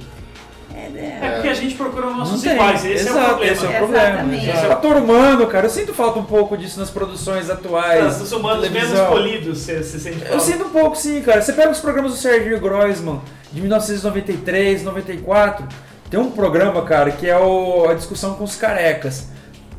[0.77, 1.19] É, né?
[1.23, 3.53] É porque a gente procura os nossos iguais, esse Exato, é o problema.
[3.53, 4.19] esse é o Exatamente.
[4.19, 4.35] problema.
[4.43, 4.59] Exato.
[4.59, 5.67] É fator humano, cara.
[5.67, 8.21] Eu sinto falta um pouco disso nas produções atuais.
[8.21, 10.35] Os humanos menos polidos, você, você sente falta.
[10.35, 11.41] Eu sinto um pouco, sim, cara.
[11.43, 13.21] Você pega os programas do Sergio Groisman,
[13.53, 15.67] de 1993, 94.
[16.11, 19.29] Tem um programa, cara, que é o, a discussão com os carecas.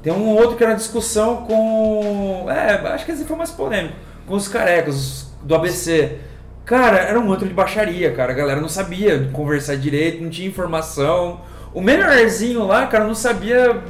[0.05, 2.45] Tem um outro que era uma discussão com.
[2.47, 3.95] É, acho que esse foi mais polêmico.
[4.27, 6.19] Com os carecas do ABC.
[6.63, 8.31] Cara, era um antro de baixaria, cara.
[8.31, 11.41] A galera não sabia conversar direito, não tinha informação.
[11.73, 13.81] O melhorzinho lá, cara, não sabia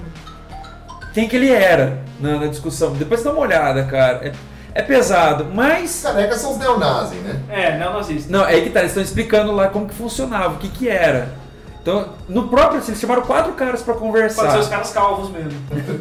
[1.13, 2.93] quem que ele era na, na discussão.
[2.93, 4.25] Depois dá uma olhada, cara.
[4.25, 4.31] É,
[4.73, 6.01] é pesado, mas.
[6.01, 7.41] Carecas são os neonazis, né?
[7.49, 8.31] É, neonazista.
[8.31, 10.87] Não, é aí que tá, eles estão explicando lá como que funcionava, o que que
[10.87, 11.43] era.
[11.85, 14.69] Então, no próprio, eles chamaram quatro caras pra Pode ser os conversar.
[14.71, 15.51] caras calvos mesmo.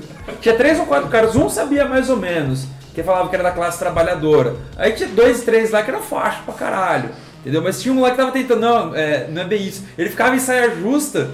[0.41, 2.65] Tinha três ou quatro caras, um sabia mais ou menos,
[2.95, 4.57] que falava que era da classe trabalhadora.
[4.79, 7.11] Aí tinha dois, três lá que eram faixo pra caralho,
[7.43, 7.61] entendeu?
[7.61, 9.85] Mas tinha um lá que tava tentando, não, é, não é bem isso.
[9.99, 11.29] Ele ficava em saia justa.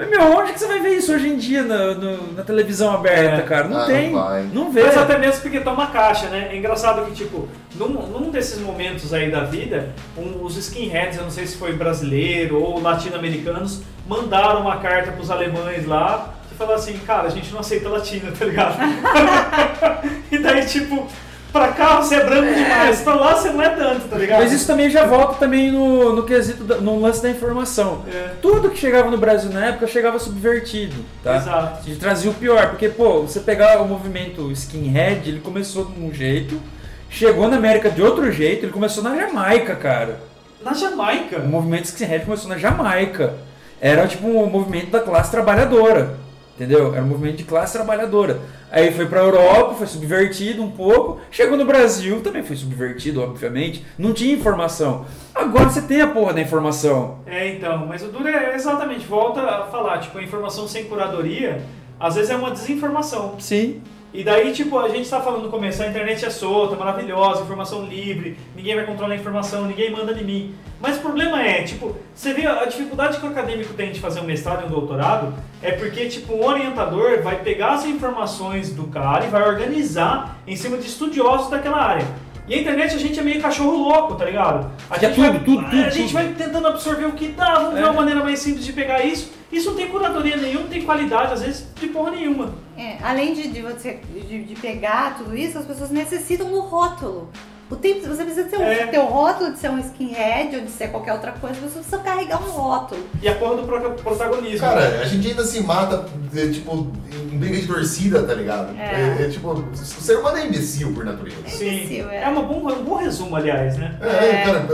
[0.00, 2.94] Mas, meu, onde que você vai ver isso hoje em dia na, no- na televisão
[2.94, 3.42] aberta, É.
[3.42, 3.68] cara?
[3.68, 4.42] Não Ah, tem, não vai.
[4.52, 4.82] não vê.
[4.84, 6.48] Mas até mesmo porque toma caixa, né?
[6.52, 11.24] É engraçado que, tipo, num, num desses momentos aí da vida, um- os skinheads, eu
[11.24, 16.74] não sei se foi brasileiro ou latino-americanos, mandaram uma carta pros alemães lá que falou
[16.74, 18.76] assim, cara, a gente não aceita latino, tá ligado?
[20.32, 21.06] e daí, tipo,
[21.52, 24.40] pra cá você é branco demais, pra lá você não é tanto, tá ligado?
[24.40, 28.04] Mas isso também já volta também no, no quesito, da- no lance da informação.
[28.12, 28.30] É.
[28.40, 31.36] Tudo que chegava no Brasil na época chegava subvertido, tá?
[31.36, 31.88] Exato.
[31.90, 36.12] E trazia o pior, porque, pô, você pegar o movimento skinhead, ele começou de um
[36.12, 36.60] jeito,
[37.08, 40.20] chegou na América de outro jeito, ele começou na Jamaica, cara.
[40.64, 41.38] Na Jamaica.
[41.38, 43.34] O movimento skinhead começou na Jamaica.
[43.80, 46.14] Era tipo um movimento da classe trabalhadora.
[46.60, 46.92] Entendeu?
[46.94, 48.38] Era um movimento de classe trabalhadora.
[48.70, 51.18] Aí foi pra Europa, foi subvertido um pouco.
[51.30, 53.82] Chegou no Brasil, também foi subvertido, obviamente.
[53.96, 55.06] Não tinha informação.
[55.34, 57.20] Agora você tem a porra da informação.
[57.26, 61.62] É, então, mas o duro é exatamente, volta a falar, tipo, a informação sem curadoria,
[61.98, 63.36] às vezes é uma desinformação.
[63.38, 63.80] Sim.
[64.12, 67.84] E daí, tipo, a gente tá falando no começo, a internet é solta, maravilhosa, informação
[67.84, 70.54] livre, ninguém vai controlar a informação, ninguém manda em mim.
[70.80, 74.18] Mas o problema é, tipo, você vê a dificuldade que o acadêmico tem de fazer
[74.20, 75.32] um mestrado e um doutorado,
[75.62, 80.56] é porque, tipo, um orientador vai pegar as informações do cara e vai organizar em
[80.56, 82.06] cima de estudiosos daquela área.
[82.48, 84.72] E a internet a gente é meio cachorro louco, tá ligado?
[84.90, 87.74] A gente tudo, vai, tudo, tudo, A gente vai tentando absorver o que dá, vamos
[87.74, 87.84] ver É.
[87.84, 89.30] uma maneira mais simples de pegar isso.
[89.52, 92.52] Isso não tem curadoria nenhuma, não tem qualidade, às vezes, de porra nenhuma.
[92.80, 97.28] É, além de, de você de, de pegar tudo isso, as pessoas necessitam do rótulo.
[97.70, 98.86] O tempo, você precisa ter, um, É.
[98.86, 101.98] ter o rótulo de ser um skinhead ou de ser qualquer outra coisa, você precisa
[101.98, 103.00] carregar um rótulo.
[103.22, 104.58] E a porra do pro- protagonismo.
[104.58, 106.90] Cara, a gente ainda se mata, de, tipo,
[107.32, 108.76] em briga de torcida, tá ligado?
[108.76, 109.18] É.
[109.20, 111.36] É, é, tipo, o ser humano é imbecil por natureza.
[111.46, 112.24] Sim, imbecil, é.
[112.24, 113.96] é uma bom, um bom resumo, aliás, né?
[114.02, 114.66] É, cara,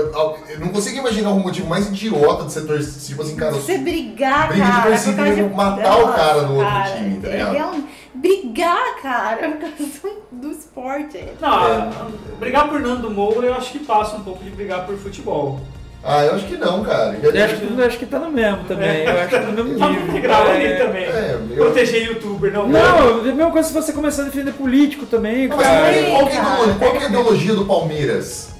[0.49, 2.99] eu não consigo imaginar um motivo mais idiota de ser torcida.
[3.07, 4.89] Tipo assim, cara, Você brigar, briga de cara.
[4.89, 7.85] torcida por causa e de- matar o cara no outro cara, time, tá é ligado?
[8.21, 11.25] Brigar, cara, por causa do esporte.
[11.41, 12.07] Não, a-
[12.39, 15.61] brigar por Nando Moura eu acho que passa um pouco de brigar por futebol.
[16.09, 17.19] Ah, eu acho que não, cara.
[17.21, 19.03] Eu acho que, eu acho que tá no mesmo também.
[19.03, 20.21] Eu acho que tá no mesmo Tá nível.
[20.23, 20.77] grau ali É.
[20.77, 21.05] também.
[21.05, 22.69] É, eu- Proteger youtuber, não.
[22.69, 22.79] Não,
[23.27, 25.81] é a mesma coisa se você começar a defender político também, mas cara.
[25.81, 28.51] qual que é- qual que é a ideologia- qual que é a ideologia do Palmeiras?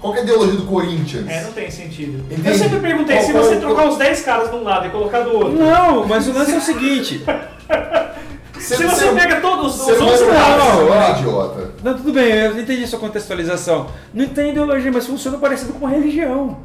[0.00, 1.28] Qual que é a ideologia do Corinthians?
[1.28, 2.18] É, não tem sentido.
[2.32, 2.48] Entende?
[2.48, 4.86] Eu sempre perguntei, Qual- se qual- você qual- trocar os 10 caras de um lado
[4.86, 7.24] e colocar do outro, Não, mas o lance é o seguinte.
[8.58, 11.10] se você pega todos os Ser humano 11 é caras, não, um ó.
[11.18, 11.70] idiota.
[11.82, 13.88] Não, tudo bem, eu entendi sua contextualização.
[14.12, 16.58] Não tem ideologia, mas funciona parecido com uma religião.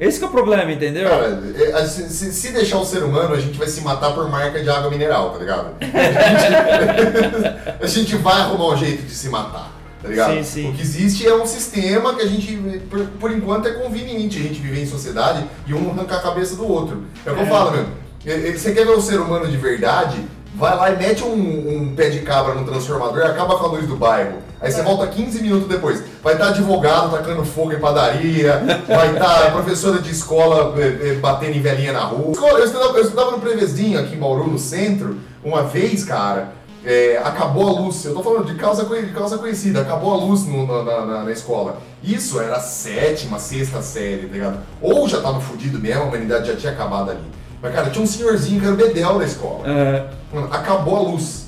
[0.00, 1.08] Esse que é o problema, entendeu?
[1.08, 4.62] Cara, é, se, se- deixar o ser humano, a gente vai se matar por marca
[4.62, 5.70] de água mineral, tá ligado?
[5.82, 10.34] A gente, a gente vai arrumar um jeito de se matar, tá ligado?
[10.34, 10.70] Sim, sim.
[10.70, 12.56] O que existe é um sistema que a gente,
[12.88, 16.54] por, por enquanto, é conveniente a gente viver em sociedade e um arrancar a cabeça
[16.54, 17.02] do outro.
[17.26, 17.48] É o que eu É.
[17.48, 17.86] falo, meu.
[18.56, 20.18] Você quer ver o ser humano de verdade?
[20.58, 23.68] Vai lá e mete um, um pé de cabra no transformador e acaba com a
[23.68, 24.38] luz do bairro.
[24.60, 26.02] Aí você volta 15 minutos depois.
[26.22, 31.56] Vai estar advogado tacando fogo em padaria, vai estar professora de escola eh, eh, batendo
[31.56, 32.32] em velhinha na rua.
[32.36, 35.18] Eu, estudava, eu estudava no Prevezinho, aqui em Bauru, no centro.
[35.44, 36.48] Uma vez, cara,
[36.84, 38.04] eh, acabou a luz.
[38.04, 39.82] Eu tô falando de causa, de causa conhecida.
[39.82, 41.78] Acabou a luz no- na, na- na- na escola.
[42.02, 44.58] Isso era a sétima, sexta série, tá ligado?
[44.82, 47.20] Ou já tava fudido mesmo, a humanidade já tinha acabado ali.
[47.62, 49.60] Mas, cara, tinha um senhorzinho que era o Bedel na escola.
[49.66, 51.46] É, Mano, acabou a luz.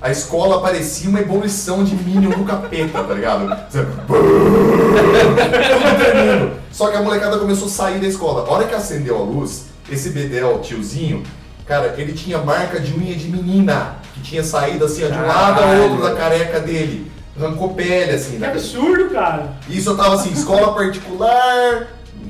[0.00, 3.46] A escola parecia uma ebulição de Minion do capeta, tá ligado?
[3.70, 6.52] Você- Tudo tremendo.
[6.72, 8.46] Só que a molecada começou a sair da escola.
[8.48, 11.22] A hora que acendeu a luz, esse Bedel, tiozinho,
[11.66, 15.26] cara, ele tinha marca de unha de menina, que tinha saído assim, ó, de um
[15.26, 17.10] lado ao outro da careca dele.
[17.38, 19.52] Arrancou pele, assim, que da absurdo, cara.
[19.68, 21.86] isso eu tava assim, escola particular,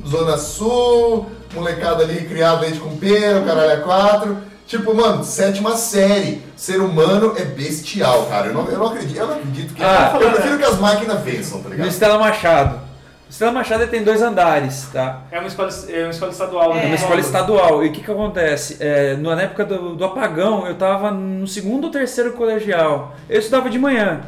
[0.06, 4.36] Zona Sul, molecada ali criado leite com pera, o caralho é quatro.
[4.66, 6.40] Tipo, mano, sétima série.
[6.56, 8.46] Ser humano é bestial, cara.
[8.48, 9.82] Eu não, eu não acredito, eu não acredito que.
[9.82, 11.88] Ah, eu prefiro que as máquinas vençam, tá no ligado?
[11.88, 12.76] Estela Machado.
[12.76, 15.22] O Estela Machado tem dois andares, tá?
[15.30, 16.72] É uma escola, é uma escola estadual.
[16.72, 16.86] É né?
[16.86, 17.84] uma escola estadual.
[17.84, 18.76] E o que que acontece?
[18.80, 23.14] É, no- na época do, do apagão, eu tava no segundo ou terceiro colegial.
[23.28, 24.20] Eu estudava de manhã.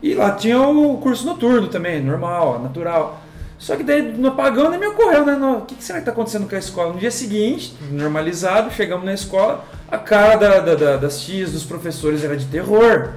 [0.00, 3.20] E lá tinha o curso noturno também, normal, natural.
[3.58, 5.34] Só que daí no apagão nem me ocorreu, né?
[5.34, 6.92] O que, que será que tá acontecendo com a escola?
[6.92, 11.64] No dia seguinte, normalizado, chegamos na escola, a cara da- da- da- das tias, dos
[11.64, 13.14] professores era de terror.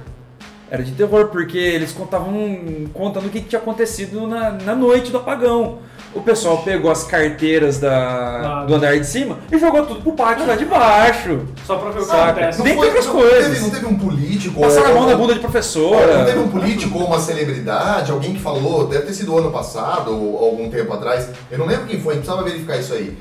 [0.72, 2.32] Era de terror, porque eles contavam
[2.94, 5.80] contando o que tinha acontecido na, na noite do apagão.
[6.14, 8.66] O pessoal pegou as carteiras da, Claro.
[8.68, 11.40] do andar de cima e jogou tudo pro pátio lá de baixo.
[11.66, 12.62] Só pra ver o que acontece.
[12.62, 13.48] Nem- outras não coisas.
[13.48, 14.60] Teve, não teve um político.
[14.62, 16.24] Passaram a mão na bunda de Não professora.
[16.24, 20.42] teve um político ou uma celebridade, alguém que falou, deve ter sido ano passado ou
[20.42, 23.14] algum tempo atrás, eu não lembro quem foi, a gente precisava verificar isso aí.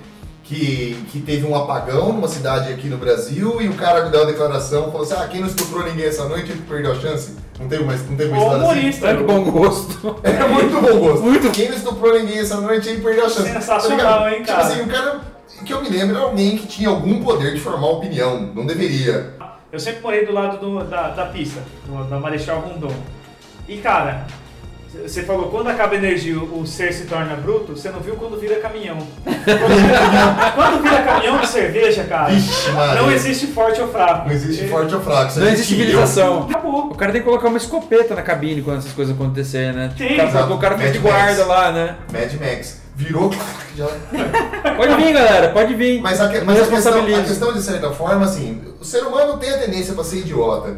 [0.52, 4.26] Que, que teve um apagão numa cidade aqui no Brasil e o cara deu uma
[4.26, 7.38] declaração, falou assim: ah, quem não estuprou ninguém essa noite perdeu a chance.
[7.58, 8.72] Não teve uma, não teve uma O história assim?
[8.74, 9.08] humorista.
[9.08, 10.20] Olha que bom gosto.
[10.24, 11.22] É muito bom gosto.
[11.24, 11.52] Muito.
[11.52, 13.50] Quem não estuprou ninguém essa noite aí perdeu a chance.
[13.50, 14.62] Sensacional, Tá hein, cara?
[14.64, 15.22] Tipo assim, o cara
[15.66, 18.42] que eu me lembro era alguém que tinha algum poder de formar opinião.
[18.54, 19.34] Não deveria.
[19.72, 22.94] Eu sempre morei do lado do- da, da pista, do- da Marechal Rondon.
[23.70, 24.28] E cara,
[24.94, 28.38] você falou, quando acaba a energia o ser se torna bruto, você não viu quando
[28.38, 28.98] vira caminhão.
[30.56, 32.32] Quando, vira caminhão de cerveja, cara,
[32.96, 34.28] não existe forte ou fraco.
[34.28, 35.40] Não existe forte ou fraco.
[35.40, 36.44] Não existe civilização.
[36.44, 36.88] Acabou.
[36.92, 39.94] O cara tem que colocar uma escopeta na cabine quando essas coisas acontecerem, né?
[39.98, 40.54] Tem, o cara, exato.
[40.54, 41.16] o cara fica de Max.
[41.16, 41.96] guarda lá, né?
[42.12, 42.82] Mad Max.
[42.96, 43.32] Virou.
[43.76, 43.88] Já...
[44.76, 46.02] Pode vir, galera, pode vir.
[46.02, 49.38] Mas, a, que- mas a, questão, a questão, de certa forma, assim, o ser humano
[49.38, 50.78] tem a tendência para ser idiota.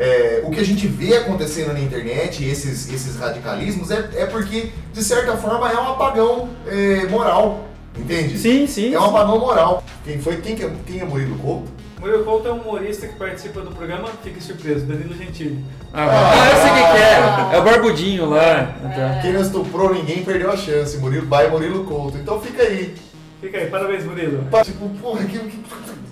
[0.00, 4.70] É, o que a gente vê acontecendo na internet, esses, esses radicalismos, é, é porque,
[4.94, 7.68] de certa forma, é um apagão é, moral.
[7.94, 8.38] Entende?
[8.38, 8.94] Sim, sim.
[8.94, 9.84] É um apagão moral.
[10.02, 10.38] Quem foi?
[10.38, 11.70] Quem, que é, quem é Murilo Couto?
[12.00, 15.62] Murilo Couto é um humorista que participa do programa, fique surpreso, Danilo Gentili.
[15.92, 17.56] Ah, ah, eu sei quem que é.
[17.56, 18.74] É o Barbudinho lá.
[18.82, 19.18] Tá.
[19.20, 20.96] Quem não estuprou ninguém perdeu a chance.
[20.96, 22.16] Murilo by Murilo Couto.
[22.16, 22.94] Então fica aí.
[23.40, 24.44] Fica aí, parabéns, Murilo.
[24.64, 25.64] Tipo, porra, que, que-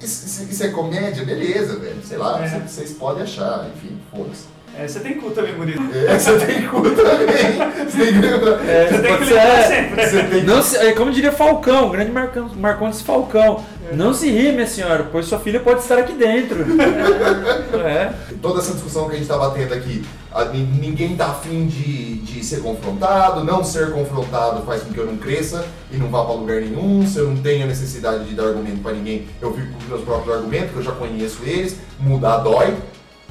[0.05, 1.25] isso, isso- é comédia?
[1.25, 1.97] Beleza, velho.
[2.03, 2.49] Sei lá, É.
[2.67, 4.45] vocês podem achar, enfim, foda-se.
[4.79, 5.83] É, você tem cu também, Murilo.
[5.93, 7.29] É, você tem cu também.
[7.89, 8.65] Você tem que lembrar.
[8.69, 9.63] É, Você tem que lembrar é.
[9.67, 10.07] sempre.
[10.07, 13.65] Você tem que Não se, é como diria Falcão, grande Marcão, Marcondes Falcão.
[13.93, 16.65] Não se ri, minha senhora, pois sua filha pode estar aqui dentro.
[17.79, 18.13] É.
[18.43, 22.17] Toda essa discussão que a gente tá batendo aqui, a- ni- ninguém tá afim de,
[22.17, 26.25] de ser confrontado, não ser confrontado faz com que eu não cresça e não vá
[26.25, 27.07] pra lugar nenhum.
[27.07, 29.85] Se eu não tenho a necessidade de dar argumento pra ninguém, eu fico com os
[29.89, 32.75] meus próprios argumentos, que eu já conheço eles, mudar dói.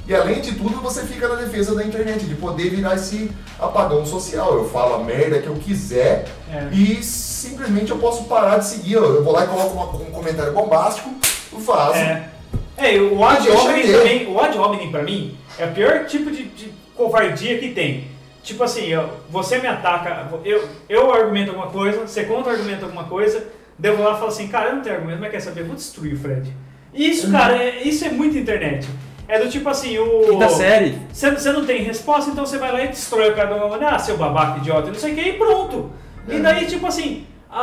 [0.07, 3.29] E além de tudo, você fica na defesa da internet, de poder virar esse
[3.59, 4.53] apagão social.
[4.55, 6.69] Eu falo a merda que eu quiser É.
[6.71, 8.93] e simplesmente eu posso parar de seguir.
[8.93, 11.13] Eu vou lá e coloco uma- um comentário bombástico,
[11.51, 11.97] vazo.
[11.97, 12.29] É.
[12.77, 13.97] É, o ad hominem ele.
[13.97, 18.07] também, o ad hominem pra mim é o pior tipo de, de covardia que tem.
[18.43, 23.45] Tipo assim, eu- você me ataca, eu, eu argumento alguma coisa, você contra-argumenta alguma coisa,
[23.77, 25.75] vou lá e falo assim, cara, eu não tenho argumento, mas quer saber, eu vou
[25.75, 26.53] destruir o Fred.
[26.93, 28.87] Isso, cara, é- isso é muito internet.
[29.27, 30.21] É do tipo assim, o...
[30.29, 30.97] Quinta série.
[31.11, 33.99] Você, não tem resposta, então você vai lá e destrói o cara uma maneira, ah,
[33.99, 35.91] seu babaca, idiota, não sei o que, e pronto.
[36.27, 37.61] E daí, tipo assim, a,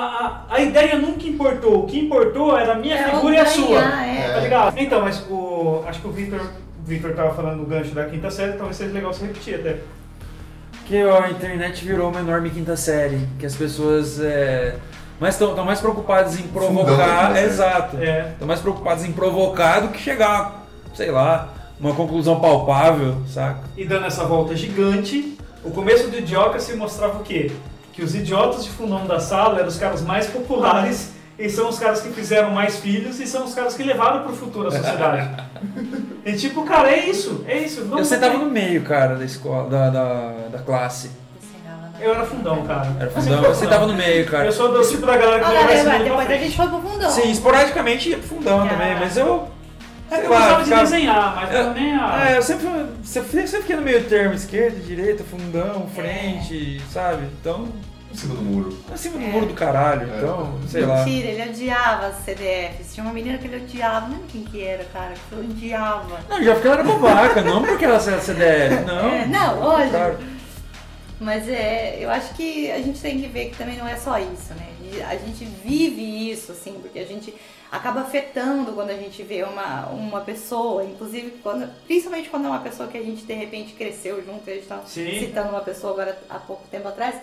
[0.51, 1.81] a, a ideia nunca importou.
[1.81, 3.79] O que importou era a minha É figura e a sua.
[3.79, 4.33] é.
[4.35, 4.79] Tá ligado?
[4.79, 5.83] Então, mas o.
[5.87, 6.41] Acho que o Victor.
[6.41, 9.79] O Victor tava falando do gancho da quinta série, talvez seja legal você repetir até.
[10.87, 13.27] Que a internet virou uma enorme quinta série.
[13.39, 14.75] Que as pessoas é,
[15.19, 17.43] mas estão mais preocupadas em da provocar.
[17.43, 17.97] exato.
[17.99, 18.31] É.
[18.33, 23.61] Estão mais preocupadas em provocar do que chegar, sei lá, uma conclusão palpável, saca?
[23.77, 27.51] E dando essa volta gigante, o começo do Idiocracy mostrava o quê?
[27.93, 31.79] Que os idiotas de fundão da sala eram os caras mais populares e são os
[31.79, 35.31] caras que fizeram mais filhos e são os caras que levaram pro futuro a sociedade.
[36.25, 37.85] e tipo, cara, é isso, é isso.
[37.85, 41.11] Não Eu sentava no meio, cara, da escola, da, da, da classe.
[42.01, 42.93] Eu era fundão, cara.
[42.99, 44.47] Era fundão, eu sentava no meio, cara.
[44.47, 46.81] Eu sou do tipo da galera que Ah, galera, pra depois a gente foi pro
[46.81, 47.11] fundão.
[47.11, 48.69] Sim, esporadicamente ia pro fundão Ah.
[48.69, 49.49] também, mas eu.
[50.15, 52.29] É, sei eu gostava de ficava- desenhar, mas Eu- também a...
[52.31, 52.67] É, eu sempre,
[53.05, 57.25] sempre, sempre fiquei no meio termo, esquerda, direita, fundão, frente, sabe?
[57.41, 57.69] Então,
[58.13, 58.79] Em cima do muro.
[58.93, 60.19] acima do muro do caralho, É.
[60.19, 61.05] então, sei lá.
[61.05, 62.95] Mentira, ele odiava as CDFs.
[62.95, 66.21] Tinha uma menina que ele odiava, não lembro quem que era, cara, que ele odiava.
[66.29, 69.09] Não, já porque ela era babaca, não porque ela era CDF, não.
[69.09, 69.57] É, não.
[69.91, 70.19] Claro.
[71.21, 74.19] Mas é, eu acho que a gente tem que ver que também não é só
[74.19, 74.67] isso, né?
[75.03, 77.35] A gente- A gente vive isso, assim, porque a gente
[77.73, 82.61] acaba afetando quando a gente vê uma, uma pessoa, inclusive quando, principalmente quando é uma
[82.61, 85.19] pessoa que a gente de repente cresceu junto, a gente tá Sim.
[85.19, 87.17] citando uma pessoa agora há pouco tempo atrás.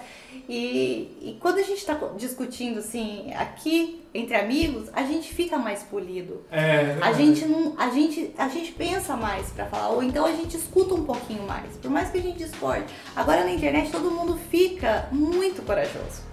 [0.50, 5.84] E, e quando a gente está discutindo assim, aqui entre amigos, a gente fica mais
[5.84, 6.44] polido.
[6.52, 10.34] É, A gente não, a gente, a gente pensa mais pra falar, ou então a
[10.34, 12.86] gente escuta um pouquinho mais, por mais que a gente discorde.
[13.16, 16.30] Agora na internet todo mundo fica muito corajoso.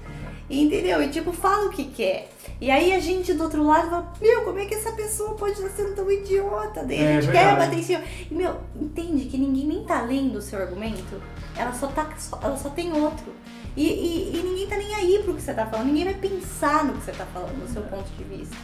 [0.51, 1.03] Entendeu?
[1.03, 2.31] E tipo, fala o que quer.
[2.61, 5.53] E aí a gente do outro lado fala, meu, como é que essa pessoa pode
[5.53, 6.83] estar sendo tão idiota?
[6.85, 8.03] Daí É a gente quer bater em cima.
[8.31, 11.21] E meu, entende que ninguém nem tá lendo o seu argumento?
[11.57, 12.09] Ela só tá.
[12.43, 13.33] Ela só tem outro.
[13.77, 16.85] E, e- e ninguém tá nem aí pro que você tá falando, ninguém vai pensar
[16.85, 18.57] no que você tá falando, no seu ponto de vista.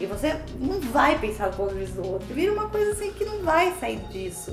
[0.00, 2.26] E você não vai pensar no ponto de vista do outro.
[2.34, 4.50] Vira uma coisa assim que não vai sair disso.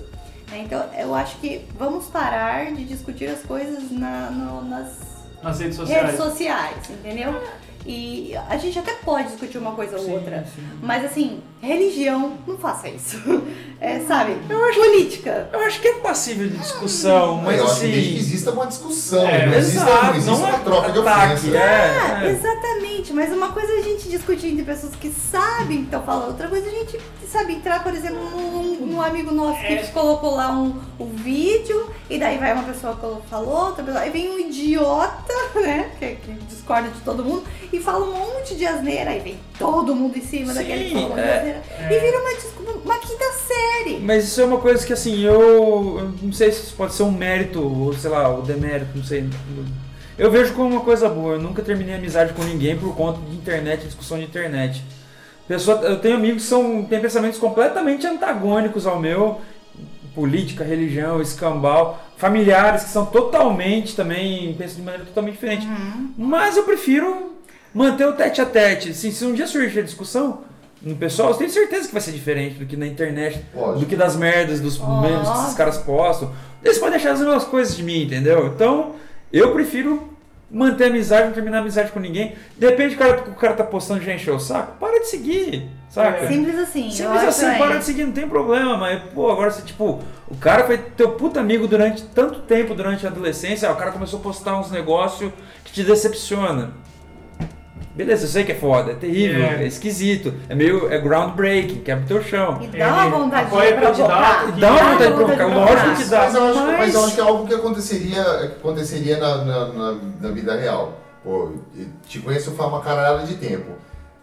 [0.52, 0.60] né?
[0.64, 5.15] Então eu acho que vamos parar de discutir as coisas na- no- nas
[5.46, 6.06] nas redes sociais.
[6.06, 7.40] redes sociais, entendeu?
[7.86, 10.46] E a gente até pode discutir uma coisa ou outra.
[10.82, 13.18] Mas assim, religião, não faça isso.
[13.78, 14.36] É, sabe?
[14.74, 15.50] Política.
[15.52, 18.16] Eu acho que é passível de discussão, mas eu acho que assim.
[18.18, 21.34] exista uma discussão, É, não existe, não Exato, existe não uma é troca de ataque,
[21.34, 21.58] ofensa.
[21.60, 22.32] Ah, é, é.
[22.32, 26.02] exatamente, mas uma coisa é a gente discutir entre pessoas que sabem o que estão
[26.04, 29.74] falando, outra coisa é a gente, sabe, entrar, por exemplo, num, num amigo nosso que
[29.74, 29.84] É.
[29.88, 34.10] colocou lá um, um vídeo, e daí vai uma pessoa que falou, outra pessoa, aí
[34.10, 37.44] vem um idiota, né, que, que discorda de todo mundo,
[37.76, 40.94] e fala um monte de asneira, aí vem todo mundo em cima Sim, daquele que
[40.94, 41.38] falou um monte de é.
[41.38, 41.62] asneira,
[41.92, 44.00] e vira uma, uma quinta série.
[44.00, 47.04] Mas isso é uma coisa que assim, eu, eu não sei se isso pode ser
[47.04, 49.28] um mérito, ou sei lá, ou demérito, não sei.
[50.18, 53.36] Eu vejo como uma coisa boa, eu nunca terminei amizade com ninguém por conta de
[53.36, 54.82] internet, discussão de internet.
[55.48, 59.42] Pessoa, eu tenho amigos que são, têm pensamentos completamente antagônicos ao meu,
[60.16, 65.68] política, religião, escambau, familiares que são totalmente também, pensam de maneira totalmente diferente.
[66.18, 67.35] Mas eu prefiro
[67.76, 68.90] manter o tete a tete.
[68.92, 70.46] Assim, se um dia surgir a discussão
[70.82, 73.80] no pessoal, eu tenho certeza que vai ser diferente do que na internet, Lógico.
[73.80, 75.02] do que das merdas, dos Ó.
[75.02, 76.32] memes que esses caras postam.
[76.64, 78.48] Eles podem achar as mesmas coisas de mim, entendeu?
[78.48, 78.96] Então,
[79.32, 80.16] eu prefiro
[80.50, 82.36] manter a amizade, não terminar a amizade com ninguém.
[82.58, 85.70] Depende do cara que o cara tá postando de encher o saco, para de seguir,
[85.90, 86.28] saca?
[86.28, 86.90] Simples assim.
[86.90, 87.58] Simples assim, é.
[87.58, 90.00] para de seguir, não tem problema, mas, pô, agora você, tipo,
[90.30, 94.20] o cara foi teu puta amigo durante tanto tempo, durante a adolescência, o cara começou
[94.20, 95.32] a postar uns negócios
[95.66, 96.86] que te decepciona.
[97.96, 99.64] Beleza, eu sei que é foda, é terrível, É.
[99.64, 102.60] é, esquisito, é meio, é groundbreaking, quebra o teu chão.
[102.62, 104.52] E dá uma vontade de provocar.
[104.60, 106.20] Dá uma vontade de provocar, lógico que dá.
[106.26, 109.38] Mas eu, acho, Mas- mas eu acho que é algo que aconteceria, que aconteceria na,
[109.46, 111.00] na, na- na vida real.
[111.24, 111.54] Pô,
[112.08, 113.72] te conheço faz uma caralhada de tempo.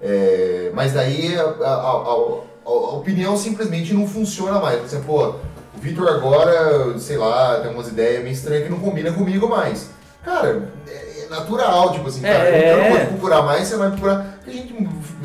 [0.00, 2.04] É, mas daí a, a- a-
[2.66, 4.80] a- opinião simplesmente não funciona mais.
[4.82, 9.14] Você, pô, o Vitor agora, sei lá, tem umas ideias meio estranhas que não combinam
[9.14, 9.90] comigo mais.
[10.24, 12.72] Cara, é natural, tipo assim, cara, É.
[12.72, 14.38] eu não vou te procurar mais, você vai procurar.
[14.44, 14.74] Porque a gente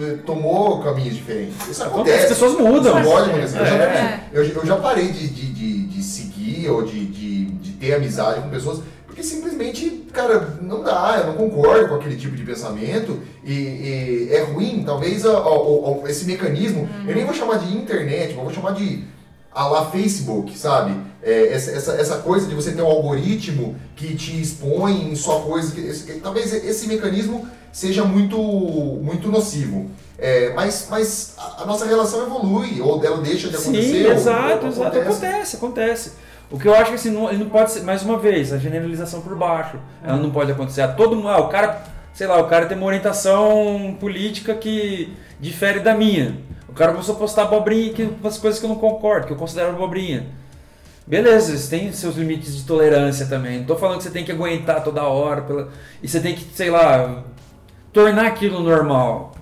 [0.01, 1.55] eh, tomou caminhos diferentes.
[1.69, 2.23] Isso acontece.
[2.23, 2.99] As pessoas mudam.
[2.99, 3.59] Isso pode acontecer.
[3.59, 4.19] Eu já- É.
[4.33, 8.41] eu, eu já parei de, de, de, de seguir ou de, de, de ter amizade
[8.41, 13.19] com pessoas porque simplesmente, cara, não dá, eu não concordo com aquele tipo de pensamento
[13.43, 17.57] e, e é ruim, talvez a- a- a- a- esse mecanismo, eu nem vou chamar
[17.57, 19.03] de internet, eu vou chamar de
[19.57, 20.95] a lá Facebook, sabe?
[21.23, 25.39] É, essa, essa, essa coisa de você ter um algoritmo que te expõe em só
[25.39, 26.05] coisas.
[26.21, 29.89] talvez esse mecanismo seja muito, muito nocivo.
[30.19, 34.03] É, mas mas a, nossa relação evolui, ou ela deixa de acontecer.
[34.03, 34.99] Sim, ou- exato, ou exato.
[34.99, 36.11] Acontece, acontece.
[36.51, 38.57] O que eu acho que assim, não, ele não pode ser, mais uma vez, a
[38.57, 39.77] generalização por baixo.
[40.03, 41.29] Ela não pode acontecer a todo mundo.
[41.29, 41.83] Ah, o cara,
[42.13, 46.37] sei lá, o cara tem uma orientação política que difere da minha.
[46.77, 49.69] Cara começou a postar abobrinha, que, umas coisas que eu não concordo, que eu considero
[49.69, 50.27] abobrinha.
[51.07, 53.59] Beleza, você tem seus limites de tolerância também.
[53.59, 55.41] Não tô falando que você tem que aguentar toda hora.
[55.41, 55.69] Pela...
[56.03, 57.23] E você tem que, sei lá,
[57.91, 59.33] tornar aquilo normal.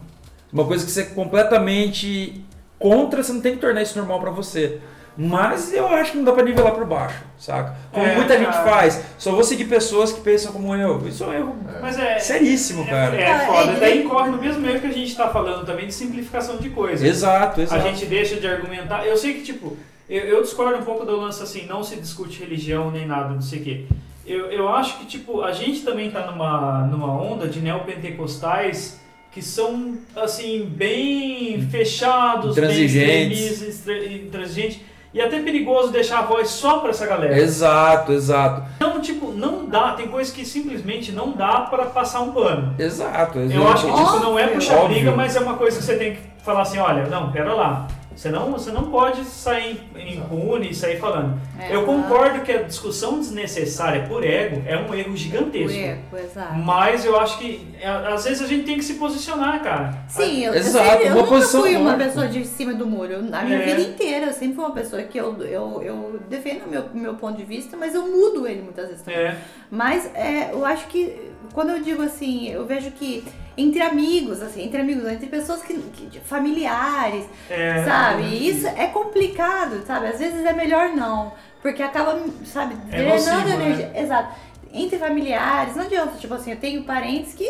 [0.53, 2.45] Uma coisa que você é completamente
[2.79, 4.79] contra, você não tem que tornar isso normal pra você.
[5.17, 7.75] Mas eu acho que não dá pra nivelar por baixo, saca?
[7.91, 8.69] Como É, muita gente cara.
[8.69, 9.01] faz.
[9.17, 11.07] Só vou seguir pessoas que pensam como eu.
[11.07, 12.19] Isso é um erro Mas é.
[12.19, 13.15] seríssimo, cara.
[13.15, 13.71] É, é foda.
[13.71, 16.69] é- Daí incorre no mesmo erro que a gente tá falando também de simplificação de
[16.69, 17.07] coisas.
[17.07, 17.81] Exato, A exato.
[17.83, 19.05] gente deixa de argumentar.
[19.05, 19.77] Eu sei que, tipo,
[20.09, 23.41] eu, eu discordo um pouco do lance assim, não se discute religião nem nada, não
[23.41, 23.85] sei o quê.
[24.27, 28.99] Eu, eu acho que, tipo, a gente também tá numa, numa onda de neopentecostais
[29.31, 34.79] que são, assim, bem fechados, bem extremistas, extre- intransigentes.
[35.15, 37.39] E até perigoso deixar a voz só pra essa galera.
[37.39, 38.63] Exato, exato.
[38.75, 39.93] Então, tipo, não dá.
[39.93, 42.75] Tem coisas que simplesmente não dá pra passar um pano.
[42.77, 43.39] Exato.
[43.39, 43.67] Eu exato.
[43.69, 46.21] acho que tipo, não é puxar briga, mas é uma coisa que você tem que
[46.43, 47.87] falar assim, olha, não, pera lá.
[48.15, 51.39] Você não, você não pode sair impune e sair falando.
[51.59, 55.77] É, eu concordo que a discussão desnecessária por ego é um erro gigantesco.
[55.77, 56.53] Erro, exato.
[56.55, 59.93] Mas eu acho que é, às vezes a gente tem que se posicionar, cara.
[60.07, 62.87] Sim, eu, eu Exato, sempre, eu uma nunca posição fui uma pessoa de cima do
[62.87, 63.21] muro.
[63.21, 63.65] Na minha É.
[63.65, 67.13] vida inteira, eu sempre fui uma pessoa que eu, eu, eu defendo o meu, meu
[67.15, 69.19] ponto de vista, mas eu mudo ele muitas vezes também.
[69.19, 69.37] É.
[69.69, 73.23] Mas é, eu acho que quando eu digo assim, eu vejo que
[73.57, 78.23] entre amigos, assim, entre amigos, entre pessoas que, que- familiares, É, sabe?
[78.49, 80.07] Isso é complicado, sabe?
[80.07, 83.91] Às vezes é melhor não, porque acaba, sabe, É drenando nocivo, energia.
[83.95, 84.35] Exato.
[84.77, 87.47] Entre familiares, não adianta, tipo assim, eu tenho parentes que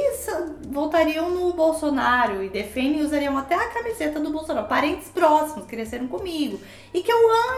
[0.68, 4.68] voltariam no Bolsonaro e defendem e usariam até a camiseta do Bolsonaro.
[4.68, 6.60] Parentes próximos, cresceram comigo.
[6.94, 7.18] E que eu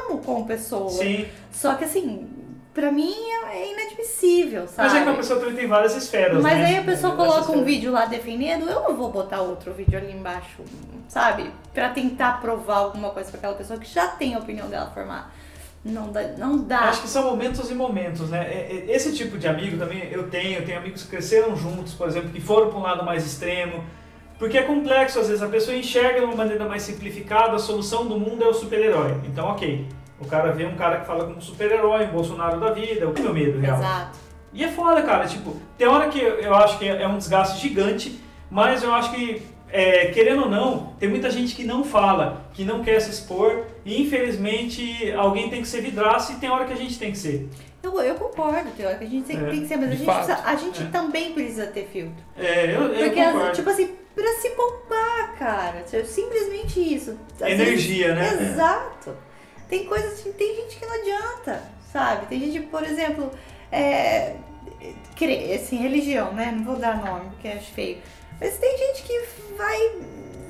[0.09, 0.89] amo como pessoa.
[0.89, 1.27] Sim.
[1.51, 2.29] Só que assim,
[2.77, 3.15] pra mim
[3.51, 4.89] é inadmissível, sabe?
[4.89, 6.43] Mas é que a pessoa também tem várias esferas.
[6.43, 6.65] Mas né?
[6.65, 10.11] aí a pessoa coloca um vídeo lá defendendo, eu não vou botar outro vídeo ali
[10.13, 10.61] embaixo,
[11.07, 11.49] sabe?
[11.73, 15.25] Pra tentar provar alguma coisa pra aquela pessoa que já tem a opinião dela formada.
[15.83, 16.21] Não dá.
[16.37, 16.81] Não dá.
[16.81, 18.45] Acho que são momentos e momentos, né?
[18.45, 20.59] É- é- Esse tipo de amigo também eu tenho.
[20.59, 23.83] Eu tenho amigos que cresceram juntos, por exemplo, que foram para um lado mais extremo.
[24.37, 28.05] Porque é complexo, às vezes a pessoa enxerga de uma maneira mais simplificada, a solução
[28.05, 29.19] do mundo é o super-herói.
[29.25, 29.87] Então, ok.
[30.19, 33.21] O cara vê um cara que fala como super-herói, um Bolsonaro da vida, o que
[33.21, 33.77] é o meu medo real.
[33.77, 34.17] Exato.
[34.53, 35.27] E é foda, cara.
[35.27, 39.43] Tipo, tem hora que eu acho que é um desgaste gigante, mas eu acho que,
[39.69, 43.65] é, querendo ou não, tem muita gente que não fala, que não quer se expor,
[43.85, 47.17] e infelizmente alguém tem que ser vidraço e tem hora que a gente tem que
[47.17, 47.47] ser.
[47.83, 49.91] Eu, eu concordo, tem hora que a gente tem, É, tem que ser, mas a
[49.95, 50.85] gente, precisa- a gente É.
[50.87, 52.15] também precisa ter filtro.
[52.35, 53.51] É, eu, eu Porque, concordo.
[53.53, 55.83] tipo assim, pra se poupar, cara.
[55.93, 57.17] é Simplesmente isso.
[57.39, 58.29] Às Energia, né?
[58.29, 59.15] vezes- Exato.
[59.69, 62.27] Tem coisas que tem gente que não adianta, sabe?
[62.27, 63.31] Tem gente, por exemplo,
[63.71, 64.35] é,
[65.55, 66.51] assim, religião, né?
[66.55, 68.01] Não vou dar nome porque acho feio.
[68.39, 69.19] Mas tem gente que
[69.57, 69.91] vai,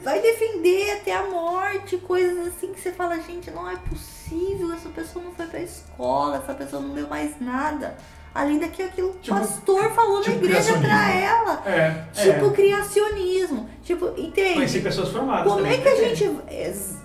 [0.03, 4.89] vai defender até a morte, coisas assim que você fala, gente, não é possível, essa
[4.89, 7.97] pessoa não foi pra escola, essa pessoa não deu mais nada.
[8.37, 11.63] Além daquilo que o Tipo- pastor falou tipo na igreja pra ela.
[11.65, 12.49] É, Tipo é.
[12.51, 13.67] criacionismo.
[13.83, 14.53] Tipo, entende?
[14.53, 15.79] Conheci pessoas formadas Como também.
[15.79, 16.29] é que a gente.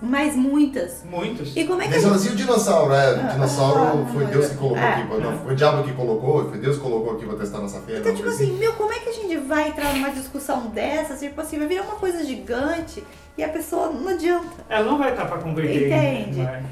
[0.01, 1.03] Mais muitas.
[1.09, 1.55] Muitos.
[1.55, 2.11] E como é que a Mas gente.
[2.11, 4.93] elas e o dinossauro, é, o dinossauro ah, foi ah, Deus que colocou é.
[4.93, 7.79] aqui, não, foi o diabo que colocou, foi Deus que colocou aqui pra testar nossa
[7.81, 7.93] fé.
[7.97, 10.67] Então, não tipo foi assim, meu, como é que a gente vai entrar numa discussão
[10.67, 11.15] dessa?
[11.15, 13.03] Tipo assim, vai virar uma coisa gigante
[13.37, 14.45] e a pessoa não adianta.
[14.69, 15.87] Ela não vai estar pra converter.
[15.87, 16.43] Entende?
[16.43, 16.63] Vai.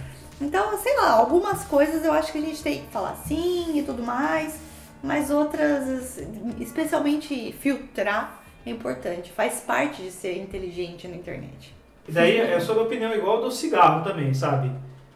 [0.41, 3.83] Então, sei lá, algumas coisas eu acho que a gente tem que falar sim e
[3.83, 4.59] tudo mais,
[5.03, 6.19] mas outras,
[6.59, 9.31] especialmente filtrar, é importante.
[9.31, 11.75] Faz parte de ser inteligente na internet.
[12.07, 14.71] E daí é sobre a opinião igual do cigarro também, sabe?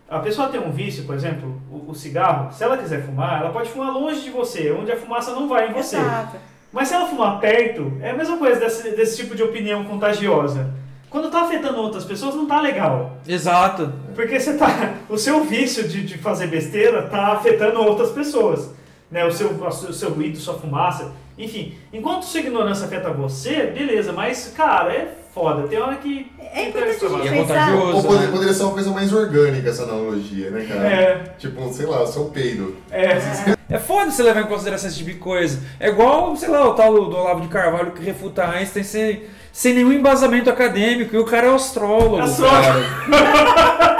[0.07, 3.51] A pessoa tem um vício, por exemplo, o, o cigarro, se ela quiser fumar, ela
[3.51, 5.97] pode fumar longe de você, onde a fumaça não vai em você.
[5.97, 6.37] Exato.
[6.71, 10.71] Mas se ela fumar perto, é a mesma coisa desse, desse tipo de opinião contagiosa.
[11.09, 13.17] Quando tá afetando outras pessoas, não tá legal.
[13.27, 13.91] Exato.
[14.15, 14.95] Porque você tá.
[15.09, 18.69] O seu vício de, de fazer besteira tá afetando outras pessoas.
[19.11, 19.25] Né?
[19.25, 21.11] O, seu, o seu ruído, sua fumaça.
[21.37, 25.67] Enfim, enquanto sua ignorância afeta você, beleza, mas, cara, é foda.
[25.67, 26.31] Tem hora que.
[26.39, 27.73] É importante a gente é.
[27.73, 28.31] Ou poderia, né?
[28.31, 30.87] poderia ser uma coisa mais orgânica essa analogia, né, cara?
[30.87, 32.77] É, Tipo, sei lá, o seu peido.
[32.89, 33.55] é.
[33.67, 35.59] É foda você levar em consideração esse tipo de coisa.
[35.79, 39.73] É igual, sei lá, o tal do Olavo de Carvalho que refuta Einstein sem, sem
[39.73, 41.15] nenhum embasamento acadêmico.
[41.15, 42.19] E o cara é astrólogo.
[42.19, 42.85] Astrólogo.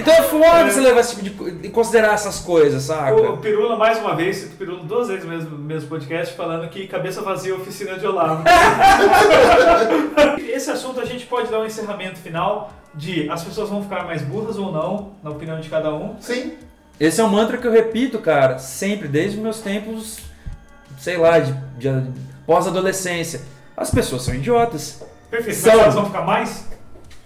[0.00, 3.14] Então é foda você levar esse tipo de co- e considerar essas coisas, saca?
[3.14, 6.86] O Pirula, mais uma vez, cito Pirula duas vezes no mesmo, mesmo podcast, falando que
[6.86, 8.44] cabeça vazia é oficina de Olavo.
[10.48, 14.22] Esse assunto a gente pode dar um encerramento final de as pessoas vão ficar mais
[14.22, 16.16] burras ou não, na opinião de cada um.
[16.20, 16.54] Sim.
[16.98, 20.18] Esse é um mantra que eu repito, cara, sempre, desde os meus tempos,
[20.98, 21.88] sei lá, de, de
[22.44, 23.40] pós-adolescência.
[23.76, 25.72] As pessoas são idiotas, Perfeito, São.
[25.72, 26.66] mas elas vão ficar mais?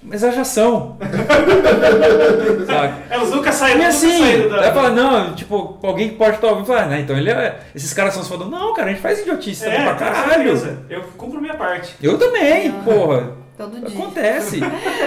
[0.02, 0.96] Mas elas já são.
[3.10, 4.60] Elas nunca saíram, E nunca assim, saíram da.
[4.62, 7.60] aí fala, não, tipo, alguém que pode estar ouvindo fala, né, então ele é.
[7.74, 8.44] Esses caras são os foda.
[8.46, 10.84] Não, cara, a gente faz idiotice também é, pra caralho.
[10.88, 11.94] Eu cumpro minha parte.
[12.02, 12.82] Eu também, Aham.
[12.84, 13.32] porra.
[13.56, 13.98] Todo dia.
[13.98, 14.60] Acontece.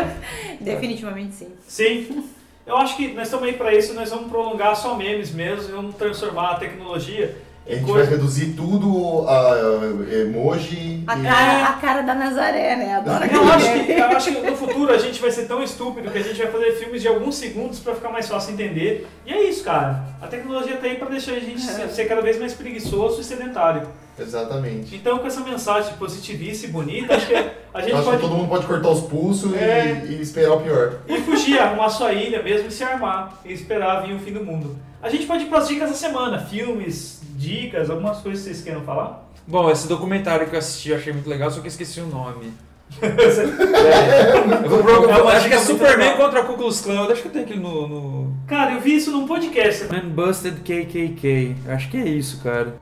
[0.61, 1.49] Definitivamente sim.
[1.67, 2.23] Sim.
[2.65, 5.95] Eu acho que nós estamos aí pra isso, nós vamos prolongar só memes mesmo, vamos
[5.95, 7.35] transformar a tecnologia
[7.67, 8.11] A gente vai coisa.
[8.11, 11.23] reduzir tudo a emoji A e...
[11.23, 12.95] cara, a cara da Nazaré, né?
[12.95, 16.11] Adora Eu acho, que, eu acho que no futuro a gente vai ser tão estúpido
[16.11, 19.07] que a gente vai fazer filmes de alguns segundos pra ficar mais fácil entender.
[19.25, 20.03] E é isso, cara.
[20.21, 23.23] A tecnologia tá aí pra deixar a gente ser, ser cada vez mais preguiçoso e
[23.23, 23.87] sedentário.
[24.17, 24.95] Exatamente.
[24.95, 28.23] Então, com essa mensagem positivista e bonita, acho que a gente Eu acho pode que
[28.23, 30.05] todo mundo pode cortar os pulsos e- É.
[30.09, 30.99] e, esperar o pior.
[31.07, 34.43] e fugir, arrumar sua ilha mesmo e se armar e esperar vir o fim do
[34.43, 34.75] mundo.
[35.01, 38.81] A gente pode ir pras dicas da semana, filmes, dicas, algumas coisas que vocês queiram
[38.81, 39.29] falar.
[39.47, 42.07] Bom, esse documentário que eu assisti eu achei muito legal, só que eu esqueci o
[42.07, 42.51] nome.
[43.01, 46.17] É, eu vou pro- É acho que é Superman legal.
[46.17, 47.05] contra a Ku Klux Klan.
[47.05, 48.33] Eu acho que eu tenho aquele no, no...
[48.47, 49.85] Cara, eu vi isso num podcast.
[49.91, 51.55] Man Busted KKK.
[51.65, 52.75] Eu Acho que é isso, cara.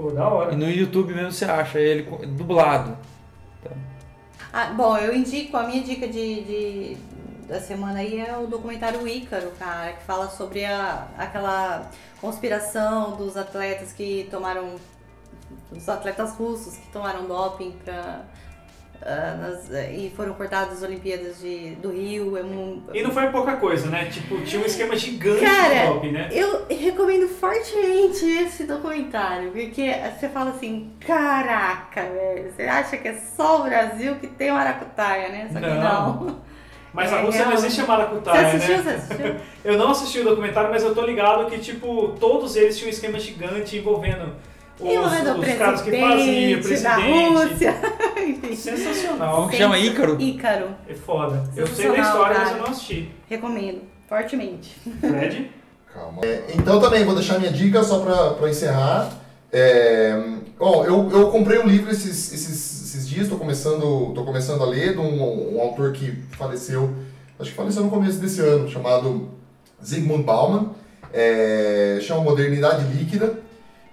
[0.00, 0.52] Pô, da hora.
[0.54, 2.96] E no YouTube mesmo você acha ele dublado.
[4.52, 6.96] Ah, bom, eu indico, a minha dica de, de-
[7.46, 11.90] da semana aí é o documentário Ícaro, cara, que fala sobre a, aquela
[12.20, 14.76] conspiração dos atletas que tomaram.
[15.70, 18.22] dos atletas russos que tomaram doping pra.
[19.40, 22.36] Nas- e foram cortados das Olimpíadas de, do Rio.
[22.36, 24.06] É um, E não foi pouca coisa, né?
[24.06, 26.28] Tipo, tinha um esquema gigante Cara, de doping, né?
[26.32, 33.14] Eu recomendo fortemente esse documentário, porque você fala assim, caraca, velho, você acha que é
[33.36, 35.48] só o Brasil que tem maracutaia, né?
[35.52, 35.80] Só que Não.
[36.24, 36.50] não.
[36.92, 38.76] Mas a É, Rússia não existe a Você maracutaia, assistiu?
[38.78, 38.82] né?
[38.82, 39.36] Você assistiu?
[39.64, 42.92] Eu não assisti o documentário, mas eu tô ligado que, tipo, todos eles tinham um
[42.92, 44.32] esquema gigante envolvendo
[44.80, 46.96] os, os caras que faziam, o presidente da.
[46.96, 47.74] Rússia.
[48.26, 48.56] Enfim.
[48.56, 49.36] Sensacional.
[49.36, 50.20] Como chama Ícaro?
[50.20, 50.68] Ícaro.
[50.88, 51.44] É foda.
[51.56, 52.58] Eu sei da história, mas cara.
[52.58, 53.10] eu não assisti.
[53.28, 54.76] Recomendo, fortemente.
[55.00, 55.50] Fred?
[55.92, 56.22] Calma.
[56.24, 59.10] É, então também vou deixar minha dica só pra, pra encerrar.
[59.52, 60.16] É,
[60.58, 64.66] bom, eu, eu comprei um livro esses, esses, esses dias, tô começando, tô começando a
[64.66, 66.94] ler, de um, um autor que faleceu,
[67.38, 69.28] acho que faleceu no começo desse ano, chamado
[69.84, 70.70] Zygmunt Bauman.
[71.12, 73.40] É, chama Modernidade Líquida.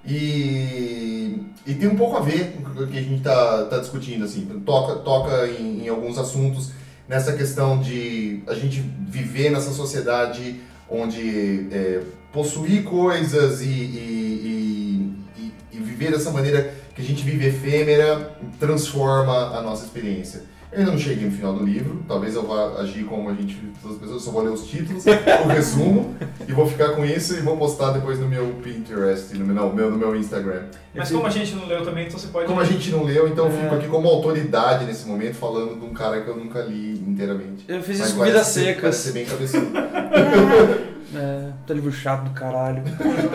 [0.07, 4.23] E, e tem um pouco a ver com o que a gente está tá discutindo,
[4.23, 6.71] assim, toca, toca em, em alguns assuntos
[7.07, 12.01] nessa questão de a gente viver nessa sociedade onde é,
[12.31, 18.35] possuir coisas e, e, e, e- e viver dessa maneira que a gente vive efêmera
[18.59, 20.43] transforma a nossa experiência.
[20.77, 23.55] Eu ainda não cheguei no final do livro, talvez eu vá agir como a gente,
[23.81, 25.05] todas as pessoas, só vou ler os títulos,
[25.43, 26.15] o resumo,
[26.47, 29.73] e vou ficar com isso e vou postar depois no meu Pinterest, no meu, não,
[29.73, 30.65] meu- no meu Instagram.
[30.93, 32.45] Mas como a gente não leu também, então você pode.
[32.45, 33.61] Como a gente não leu, então eu É.
[33.63, 37.65] fico aqui como autoridade nesse momento, falando de um cara que eu nunca li inteiramente.
[37.67, 38.95] Eu fiz isso com Vidas parece Secas.
[38.97, 39.67] ser bem cabeçudo.
[41.15, 42.83] É, tá livro chato do caralho.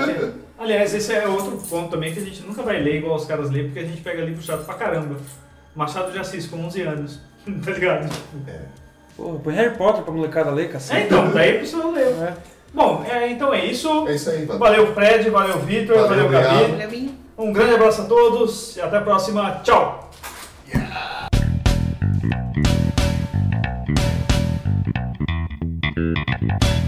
[0.59, 3.51] Aliás, esse é outro ponto também que a gente nunca vai ler igual os caras
[3.51, 5.16] lêem, porque a gente pega livro chato pra caramba.
[5.74, 7.20] Machado de Assis, com 11 anos.
[7.64, 8.12] tá ligado?
[8.47, 8.59] É.
[9.16, 11.01] Porra, põe Harry Potter pra molecada ler, cacete.
[11.01, 12.06] É, então, daí precisa ler.
[12.06, 12.35] É.
[12.73, 14.09] Bom, é, então é isso.
[14.09, 14.59] É isso aí, Pato.
[14.59, 17.14] Valeu, Fred, valeu, Vitor, valeu, valeu Gabi.
[17.36, 19.60] Um grande abraço a todos e até a próxima.
[19.62, 20.10] Tchau!
[20.73, 21.28] Yeah.
[25.94, 26.82] Thank you.